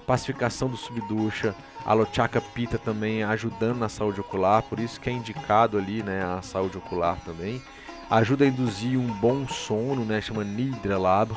[0.06, 5.12] pacificação do subducha, a Lochaka Pita também ajudando na saúde ocular, por isso que é
[5.12, 7.62] indicado ali, né, a saúde ocular também.
[8.10, 11.36] Ajuda a induzir um bom sono, né, chama Nidra Labra,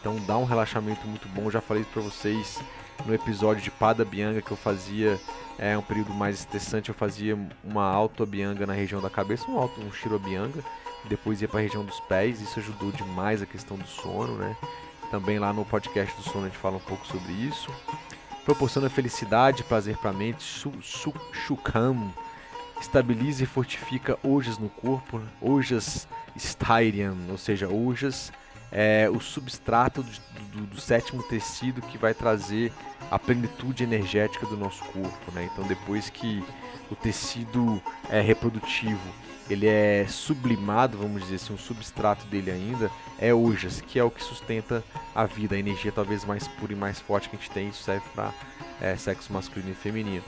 [0.00, 1.50] então dá um relaxamento muito bom.
[1.50, 2.60] Já falei para vocês
[3.04, 5.20] no episódio de Pada Bianga que eu fazia
[5.58, 9.58] é um período mais estressante, eu fazia uma auto bianga na região da cabeça, um
[9.58, 9.90] alto, um
[11.06, 14.56] depois ia para a região dos pés, isso ajudou demais a questão do sono, né?
[15.10, 17.72] Também lá no podcast do sono a gente fala um pouco sobre isso
[18.46, 20.44] proporciona felicidade e prazer para a mente,
[21.32, 22.14] Shukam,
[22.80, 28.32] estabiliza e fortifica ojas no corpo, ojas styrian, ou seja, ojas
[28.70, 30.10] é o substrato do,
[30.52, 32.72] do, do, sétimo tecido que vai trazer
[33.10, 35.48] a plenitude energética do nosso corpo, né?
[35.52, 36.44] Então depois que
[36.88, 39.12] o tecido é reprodutivo
[39.48, 44.10] ele é sublimado, vamos dizer assim, um substrato dele ainda é ojas, que é o
[44.10, 44.82] que sustenta
[45.14, 47.82] a vida, a energia talvez mais pura e mais forte que a gente tem, isso
[47.82, 48.32] serve para
[48.80, 50.24] é, sexo masculino e feminino.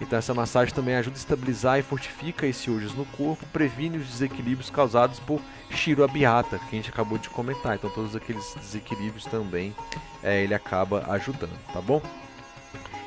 [0.00, 4.06] Então essa massagem também ajuda a estabilizar e fortifica esse ojas no corpo, previne os
[4.06, 5.40] desequilíbrios causados por
[5.70, 7.74] Shiro Abhyata, que a gente acabou de comentar.
[7.74, 9.74] Então todos aqueles desequilíbrios também
[10.22, 12.00] é, ele acaba ajudando, tá bom?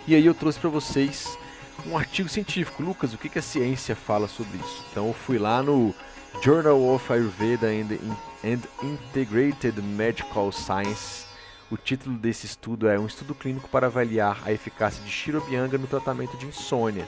[0.05, 1.37] E aí eu trouxe para vocês
[1.85, 2.83] um artigo científico.
[2.83, 4.85] Lucas, o que, que a ciência fala sobre isso?
[4.91, 5.93] Então eu fui lá no
[6.41, 7.97] Journal of Ayurveda and,
[8.43, 11.25] and Integrated Medical Science.
[11.71, 15.87] O título desse estudo é um estudo clínico para avaliar a eficácia de Shirobianga no
[15.87, 17.07] tratamento de insônia.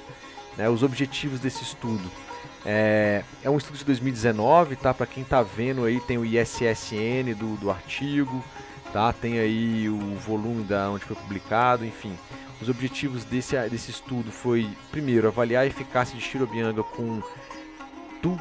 [0.58, 2.10] Né, os objetivos desse estudo
[2.66, 4.94] é, é, um estudo de 2019, tá?
[4.94, 8.44] Para quem está vendo aí tem o ISSN do, do artigo,
[8.92, 9.14] tá?
[9.14, 12.18] Tem aí o volume da onde foi publicado, enfim.
[12.62, 17.22] Os objetivos desse, desse estudo foi, primeiro, avaliar a eficácia de Shirobianga com
[18.22, 18.40] tu,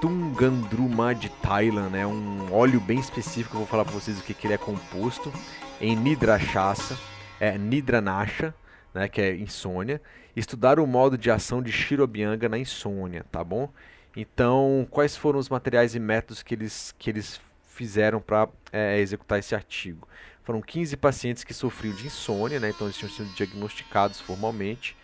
[0.00, 2.06] Tungandruma de Thailand, né?
[2.06, 5.32] um óleo bem específico, eu vou falar para vocês o que, que ele é composto,
[5.80, 6.98] em Nidrashasa,
[7.40, 8.54] é Nidranasha,
[8.92, 10.00] né, que é insônia,
[10.36, 13.70] estudar o modo de ação de Shirobianga na insônia, tá bom?
[14.16, 19.38] Então, quais foram os materiais e métodos que eles, que eles fizeram para é, executar
[19.38, 20.06] esse artigo?
[20.44, 22.68] Foram 15 pacientes que sofriam de insônia, né?
[22.68, 24.94] então eles tinham sido diagnosticados formalmente,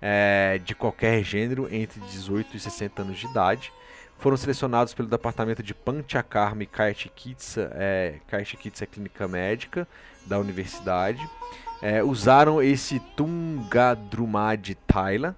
[0.00, 3.72] é, de qualquer gênero, entre 18 e 60 anos de idade.
[4.18, 9.88] Foram selecionados pelo departamento de Panchakarma e Kaichikitsa, é, Kaichikitsa Clínica Médica
[10.24, 11.20] da universidade.
[11.82, 15.36] É, usaram esse Tungadrumad Thaila,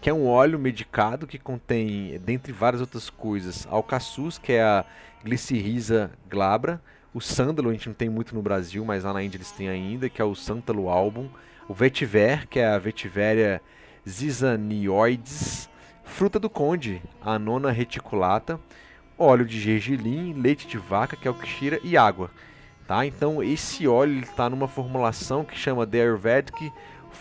[0.00, 4.84] que é um óleo medicado que contém, dentre várias outras coisas, alcaçuz, que é a
[5.24, 6.80] Glycyrrhiza glabra,
[7.18, 9.68] o sândalo a gente não tem muito no Brasil, mas lá na Índia eles têm
[9.68, 11.28] ainda, que é o Sântalo album.
[11.68, 13.60] O vetiver, que é a vetiveria
[14.08, 15.68] zizanioides.
[16.04, 18.60] Fruta do conde, a nona reticulata.
[19.18, 22.30] Óleo de gergelim, leite de vaca, que é o kshira, e água.
[22.86, 23.04] Tá?
[23.04, 26.72] Então esse óleo está numa formulação que chama The Ayurvedic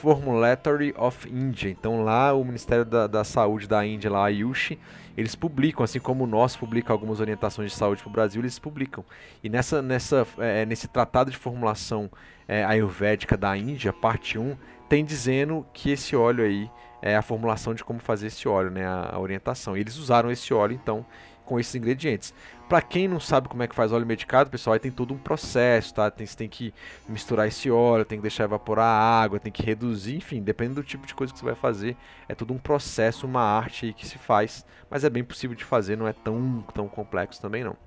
[0.02, 1.70] Formulatory of India.
[1.70, 4.78] Então lá o Ministério da, da Saúde da Índia, lá a Ayushi,
[5.18, 8.60] eles publicam, assim como o nosso publica algumas orientações de saúde para o Brasil, eles
[8.60, 9.04] publicam.
[9.44, 12.12] E nessa, nessa, é, nesse tratado de formulação
[12.48, 14.56] é, ayurvédica da Índia, parte 1,
[14.88, 16.70] tem dizendo que esse óleo aí
[17.02, 19.76] é a formulação de como fazer esse óleo, né, a, a orientação.
[19.76, 21.04] E eles usaram esse óleo, então,
[21.44, 22.34] com esses ingredientes.
[22.68, 25.18] Para quem não sabe como é que faz óleo medicado, pessoal, aí tem todo um
[25.18, 26.12] processo, tá?
[26.12, 26.74] Tem, você tem que
[27.08, 30.84] misturar esse óleo, tem que deixar evaporar a água, tem que reduzir, enfim, dependendo do
[30.84, 31.96] tipo de coisa que você vai fazer,
[32.28, 35.64] é todo um processo, uma arte aí que se faz, mas é bem possível de
[35.64, 37.78] fazer, não é tão, tão complexo também não.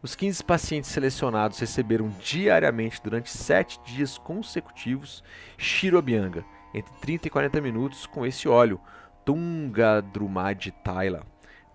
[0.00, 5.24] Os 15 pacientes selecionados receberam diariamente, durante 7 dias consecutivos,
[5.58, 8.80] Shirobianga, entre 30 e 40 minutos, com esse óleo,
[9.24, 11.31] Tungadrumad Taila.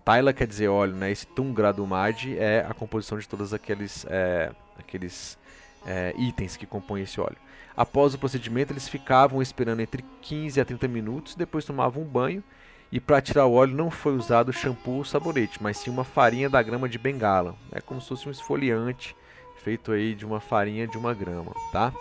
[0.08, 1.10] Taila quer dizer óleo, né?
[1.10, 5.36] Esse Tungradumad é a composição de todos aqueles, é, aqueles
[5.86, 7.36] é, itens que compõem esse óleo.
[7.76, 12.42] Após o procedimento, eles ficavam esperando entre 15 a 30 minutos, depois tomavam um banho
[12.90, 16.48] e para tirar o óleo não foi usado shampoo ou sabonete, mas sim uma farinha
[16.48, 17.54] da grama de bengala.
[17.70, 19.14] É como se fosse um esfoliante
[19.62, 21.92] feito aí de uma farinha de uma grama, tá?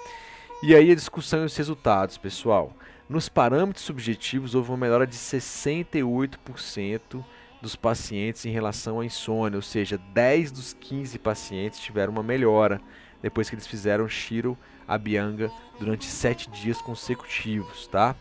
[0.63, 2.71] E aí a discussão e os resultados, pessoal.
[3.09, 7.21] Nos parâmetros subjetivos houve uma melhora de 68%
[7.61, 12.79] dos pacientes em relação à insônia, ou seja, 10 dos 15 pacientes tiveram uma melhora
[13.21, 18.15] depois que eles fizeram Shiro Abhyanga durante 7 dias consecutivos, tá?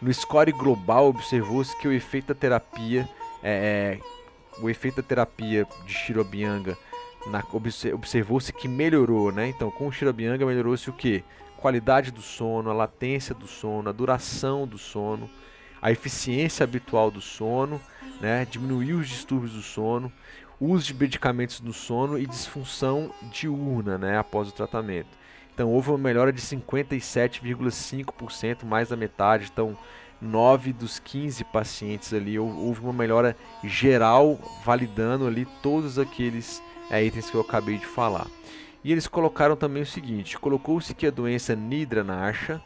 [0.00, 3.08] No score global observou-se que o efeito da terapia,
[3.42, 6.76] é, é o efeito da terapia de Shiro Abhyanga
[7.92, 9.48] observou-se que melhorou, né?
[9.48, 11.22] Então, com o Shiro Abhyanga melhorou-se o que?
[11.56, 15.28] Qualidade do sono, a latência do sono, a duração do sono,
[15.82, 17.80] a eficiência habitual do sono,
[18.20, 18.44] né?
[18.50, 20.12] Diminuiu os distúrbios do sono,
[20.60, 25.16] uso de medicamentos no sono e disfunção diurna, né, após o tratamento.
[25.54, 29.48] Então houve uma melhora de 57,5%, mais da metade.
[29.52, 29.76] Então,
[30.20, 37.30] 9 dos 15 pacientes ali houve uma melhora geral, validando ali todos aqueles é, itens
[37.30, 38.26] que eu acabei de falar.
[38.84, 42.62] E eles colocaram também o seguinte: colocou-se que a doença Nidra Nasha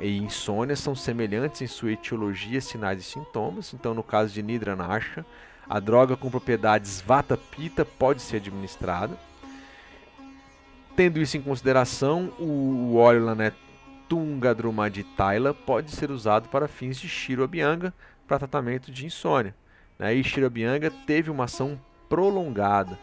[0.00, 3.72] e insônia são semelhantes em sua etiologia, sinais e sintomas.
[3.74, 5.24] Então, no caso de Nidra Nasha,
[5.68, 9.18] a droga com propriedades Vata Pitta pode ser administrada.
[10.96, 13.52] Tendo isso em consideração, o, óleo Lané
[14.08, 17.92] Tungadrumaditaila pode ser usado para fins de Shirobianga
[18.26, 19.54] para tratamento de insônia.
[19.98, 20.14] Né?
[20.14, 21.78] E Shirobianga teve uma ação
[22.08, 22.98] prolongada,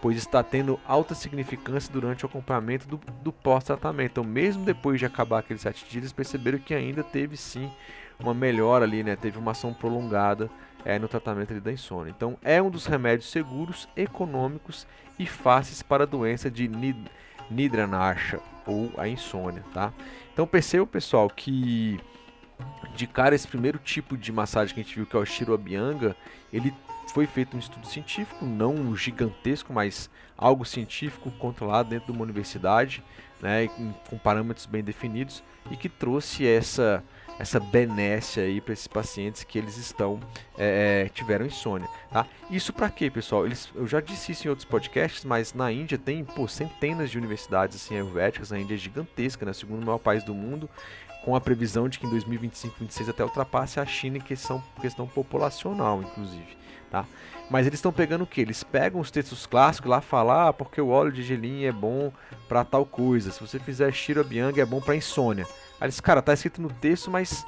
[0.00, 4.12] pois está tendo alta significância durante o acompanhamento do, do pós-tratamento.
[4.12, 7.70] Então, mesmo depois de acabar aqueles sete dias, perceberam que ainda teve sim
[8.18, 9.16] uma melhora ali, né?
[9.16, 10.50] teve uma ação prolongada
[10.84, 12.12] é, no tratamento da insônia.
[12.16, 14.86] Então, é um dos remédios seguros, econômicos
[15.18, 17.10] e fáceis para a doença de Nid
[17.50, 19.92] Nidranasha ou a insônia, tá?
[20.32, 21.98] Então perceba, pessoal, que
[22.94, 26.14] de cara esse primeiro tipo de massagem que a gente viu, que é o Shirobianga,
[26.52, 26.74] ele
[27.12, 33.02] foi feito um estudo científico, não gigantesco, mas algo científico controlado dentro de uma universidade,
[33.40, 33.68] né,
[34.08, 37.02] com parâmetros bem definidos e que trouxe essa
[37.38, 40.18] essa benesse aí para esses pacientes que eles estão
[40.58, 42.26] é, é, tiveram insônia, tá?
[42.50, 43.46] Isso para quê, pessoal?
[43.46, 47.16] Eles, eu já disse isso em outros podcasts, mas na Índia tem pô, centenas de
[47.16, 49.52] universidades assim ayurvédicas, a Índia é gigantesca, né?
[49.52, 50.68] Segundo maior país do mundo,
[51.24, 55.06] com a previsão de que em 2025, 2026 até ultrapasse a China em questão, questão
[55.06, 56.56] populacional, inclusive,
[56.90, 57.04] tá?
[57.50, 58.40] Mas eles estão pegando o que?
[58.40, 62.12] Eles pegam os textos clássicos lá falar ah, porque o óleo de gelim é bom
[62.48, 63.30] para tal coisa.
[63.30, 65.46] Se você fizer Shirabiang é bom para insônia.
[65.80, 67.46] Aí eles, cara, tá escrito no texto, mas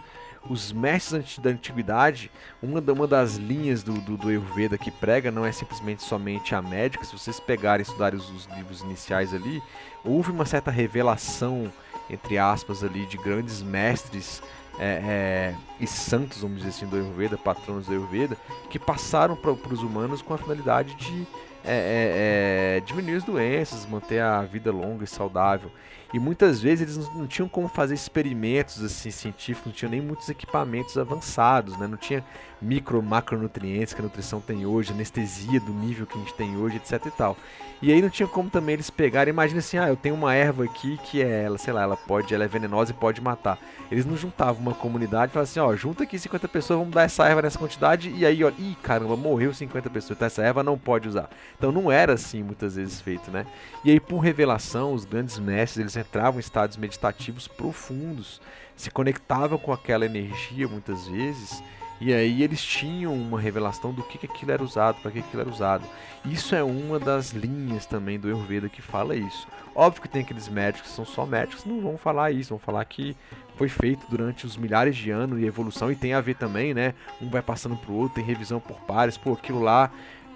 [0.49, 2.31] os mestres da antiguidade,
[2.63, 6.63] uma, uma das linhas do, do, do Ayurveda que prega não é simplesmente somente a
[6.63, 7.05] médica.
[7.05, 9.63] Se vocês pegarem e estudarem os, os livros iniciais ali,
[10.03, 11.71] houve uma certa revelação,
[12.09, 14.43] entre aspas, ali, de grandes mestres
[14.81, 18.37] é, é, e santos, vamos dizer assim, do Ayurveda, patronos do Ayurveda,
[18.71, 21.27] que passaram para os humanos com a finalidade de
[21.63, 25.71] é, é, é, diminuir as doenças, manter a vida longa e saudável.
[26.13, 30.29] E muitas vezes eles não, tinham como fazer experimentos assim científicos, não tinham nem muitos
[30.31, 31.87] equipamentos avançados, né?
[31.87, 32.25] não tinha
[32.61, 36.77] micro, macronutrientes que a nutrição tem hoje, anestesia do nível que a gente tem hoje,
[36.77, 37.37] etc e tal.
[37.83, 40.65] E aí não tinha como também eles pegarem, imagina assim, ah, eu tenho uma erva
[40.65, 43.59] aqui que é ela, sei lá, ela pode, ela é venenosa e pode matar.
[43.91, 47.05] Eles não juntavam uma comunidade e falavam assim, ó, junta aqui 50 pessoas, vamos dar
[47.05, 50.63] essa erva nessa quantidade, e aí, ó, ih, caramba, morreu 50 pessoas, então essa erva
[50.63, 51.31] não pode usar.
[51.57, 53.47] Então não era assim muitas vezes feito, né?
[53.83, 58.43] E aí, por revelação, os grandes mestres, eles entravam em estados meditativos profundos,
[58.77, 61.63] se conectavam com aquela energia muitas vezes
[62.01, 65.43] E aí eles tinham uma revelação do que, que aquilo era usado, para que aquilo
[65.43, 65.85] era usado.
[66.25, 69.47] Isso é uma das linhas também do Ayurveda que fala isso.
[69.75, 72.85] Óbvio que tem aqueles médicos que são só médicos, não vão falar isso, vão falar
[72.87, 73.17] que
[73.57, 76.95] foi feito durante os milhares de anos e evolução e tem a ver também, né?
[77.21, 79.91] Um vai passando pro outro, tem revisão por pares, pô, aquilo lá,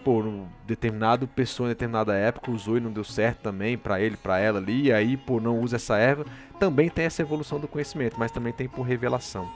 [0.05, 4.17] pô, um determinado pessoa em determinada época usou e não deu certo também para ele,
[4.17, 6.27] para ela ali, e aí, pô, não usa essa erva,
[6.61, 9.51] também tem essa evolução do conhecimento, mas também tem por revelação,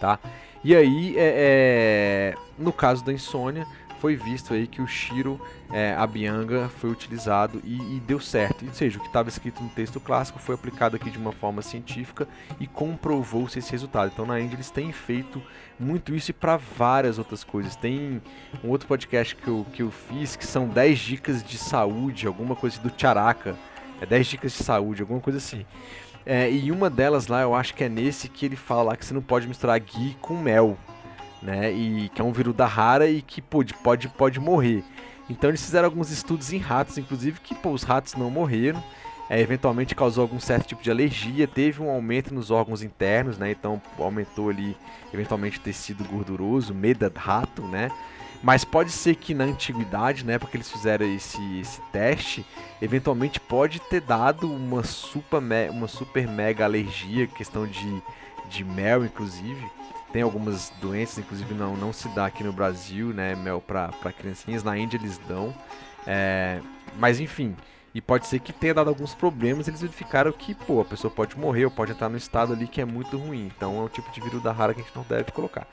[0.00, 0.18] tá?
[0.62, 3.66] E aí, é, é, no caso da insônia,
[4.00, 5.38] foi visto aí que o Shiro
[5.70, 8.64] é, Abhyanga foi utilizado e, e, deu certo.
[8.64, 11.60] Ou seja, o que estava escrito no texto clássico foi aplicado aqui de uma forma
[11.60, 12.26] científica
[12.58, 14.10] e comprovou-se esse resultado.
[14.12, 15.42] Então na Índia eles têm feito
[15.78, 17.76] muito isso e para várias outras coisas.
[17.76, 18.22] Tem
[18.64, 22.56] um outro podcast que eu, que eu fiz que são 10 dicas de saúde, alguma
[22.56, 23.54] coisa do Charaka.
[24.00, 25.66] É 10 dicas de saúde, alguma coisa assim.
[26.24, 29.14] É, e uma delas lá, eu acho que é nesse que ele fala que você
[29.14, 30.76] não pode misturar ghee com mel
[31.42, 31.72] né?
[31.72, 34.84] E que é um vírus da rara e que pode, pode, pode morrer.
[35.28, 38.82] Então eles fizeram alguns estudos em ratos, inclusive que pô, os ratos não morreram.
[39.28, 43.52] É, eventualmente causou algum certo tipo de alergia, teve um aumento nos órgãos internos, né?
[43.52, 44.76] Então aumentou ali
[45.14, 47.90] eventualmente o tecido gorduroso, meda rato, né?
[48.42, 52.44] Mas pode ser que na antiguidade, né, porque eles fizeram esse, esse teste,
[52.80, 58.02] eventualmente pode ter dado uma super, uma super mega alergia, questão de,
[58.48, 59.62] de mel, inclusive.
[60.10, 64.64] Tem algumas doenças, inclusive não, não se dá aqui no Brasil, né, mel para criancinhas,
[64.64, 65.54] na Índia eles dão.
[66.06, 66.60] É,
[66.98, 67.54] mas enfim,
[67.94, 71.36] e pode ser que tenha dado alguns problemas, eles verificaram que, pô, a pessoa pode
[71.38, 73.50] morrer ou pode entrar no estado ali que é muito ruim.
[73.54, 75.66] Então é um tipo de vírus da rara que a gente não deve colocar.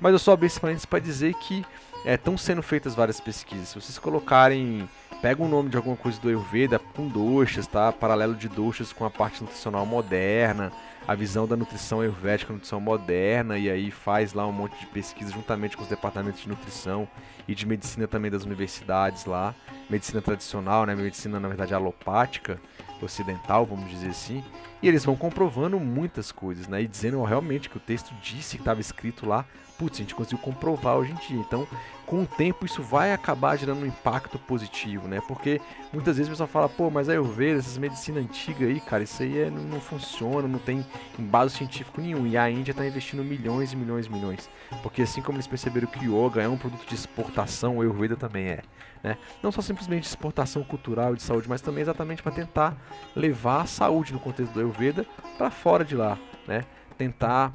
[0.00, 1.64] Mas eu só abri esse parênteses para dizer que
[2.04, 3.68] estão é, sendo feitas várias pesquisas.
[3.68, 4.88] Se vocês colocarem,
[5.20, 7.92] pega o nome de alguma coisa do Ayurveda com doxas, tá?
[7.92, 10.72] Paralelo de doxas com a parte nutricional moderna,
[11.06, 15.32] a visão da nutrição ayurvédica, nutrição moderna, e aí faz lá um monte de pesquisa
[15.32, 17.08] juntamente com os departamentos de nutrição
[17.48, 19.54] e de medicina também das universidades lá,
[19.88, 22.60] medicina tradicional, né, medicina na verdade alopática,
[23.02, 24.44] ocidental, vamos dizer assim,
[24.82, 28.62] e eles vão comprovando muitas coisas, né, e dizendo realmente que o texto disse que
[28.62, 29.44] estava escrito lá
[29.80, 31.38] putz, a gente conseguiu comprovar hoje em dia.
[31.38, 31.66] Então,
[32.04, 35.22] com o tempo, isso vai acabar gerando um impacto positivo, né?
[35.26, 35.58] Porque
[35.90, 39.38] muitas vezes o pessoal fala, pô, mas vejo essas medicina antiga aí, cara, isso aí
[39.38, 40.84] é, não, não, funciona, não tem
[41.18, 42.26] embalo científico nenhum.
[42.26, 44.50] E a Índia está investindo milhões e milhões e milhões.
[44.82, 48.16] Porque assim como eles perceberam que o yoga é um produto de exportação, o Ayurveda
[48.16, 48.62] também é.
[49.02, 49.16] Né?
[49.42, 52.76] Não só simplesmente exportação cultural e de saúde, mas também exatamente para tentar
[53.16, 55.06] levar a saúde no contexto do Ayurveda
[55.38, 56.64] para fora de lá, né?
[56.98, 57.54] Tentar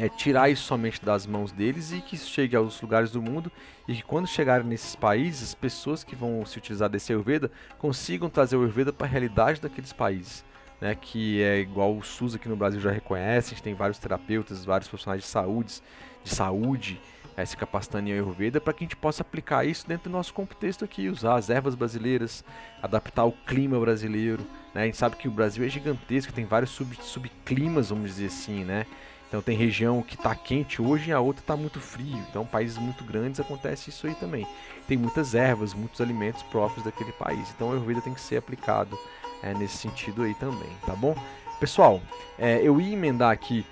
[0.00, 3.52] é, tirar isso somente das mãos deles e que isso chegue aos lugares do mundo
[3.86, 8.30] e que quando chegarem nesses países, as pessoas que vão se utilizar desse Ayurveda consigam
[8.30, 10.42] trazer o Ayurveda para a realidade daqueles países.
[10.80, 13.98] Né, que é igual o SUS aqui no Brasil já reconhece, a gente tem vários
[13.98, 15.82] terapeutas, vários profissionais de saúde,
[16.24, 16.98] de saúde
[17.36, 20.32] é, se capacitando em Ayurveda para que a gente possa aplicar isso dentro do nosso
[20.32, 22.42] contexto aqui, usar as ervas brasileiras,
[22.82, 24.42] adaptar o clima brasileiro.
[24.74, 24.84] Né?
[24.84, 28.64] A gente sabe que o Brasil é gigantesco, tem vários sub, subclimas, vamos dizer assim,
[28.64, 28.86] né?
[29.30, 32.18] Então tem região que está quente hoje e a outra está muito frio.
[32.28, 34.44] Então países muito grandes acontece isso aí também.
[34.88, 37.48] Tem muitas ervas, muitos alimentos próprios daquele país.
[37.54, 38.98] Então o Ayurveda tem que ser aplicado
[39.40, 41.14] é, nesse sentido aí também, tá bom?
[41.60, 42.02] Pessoal,
[42.36, 43.64] é, eu ia emendar aqui,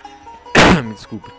[0.81, 1.29] me desculpe,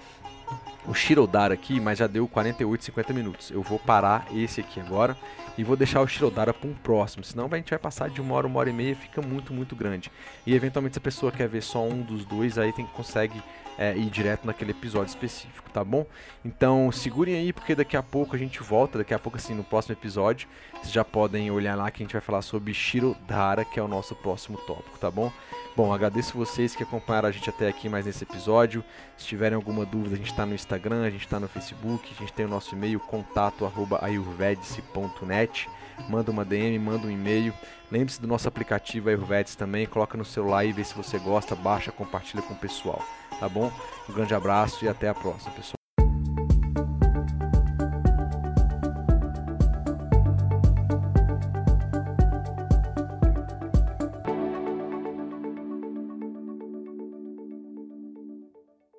[0.87, 3.51] o Shirodara aqui, mas já deu 48, 50 minutos.
[3.51, 5.17] Eu vou parar esse aqui agora
[5.57, 8.35] e vou deixar o Shirodara para um próximo, senão a gente vai passar de uma
[8.35, 10.11] hora, uma hora e meia, fica muito, muito grande.
[10.47, 13.43] E eventualmente se a pessoa quer ver só um dos dois, aí tem que consegue
[13.79, 16.05] é, ir direto naquele episódio específico, tá bom?
[16.45, 19.65] Então segurem aí, porque daqui a pouco a gente volta, daqui a pouco assim, no
[19.65, 23.81] próximo episódio, vocês já podem olhar lá que a gente vai falar sobre Shirodara, que
[23.81, 25.33] é o nosso próximo tópico, tá bom?
[25.77, 28.85] Bom, agradeço vocês que acompanharam a gente até aqui mais nesse episódio.
[29.17, 32.17] Se tiverem alguma dúvida, a gente está no Instagram, a gente está no Facebook, a
[32.21, 35.71] gente tem o nosso e-mail contato@ayurvedice.net.
[36.09, 37.53] Manda uma DM, manda um e-mail.
[37.91, 41.91] Lembre-se do nosso aplicativo Ayurvedice também, coloca no celular e vê se você gosta, baixa,
[41.91, 43.03] compartilha com o pessoal,
[43.41, 43.73] tá bom?
[44.09, 45.80] Um grande abraço e até a próxima, pessoal.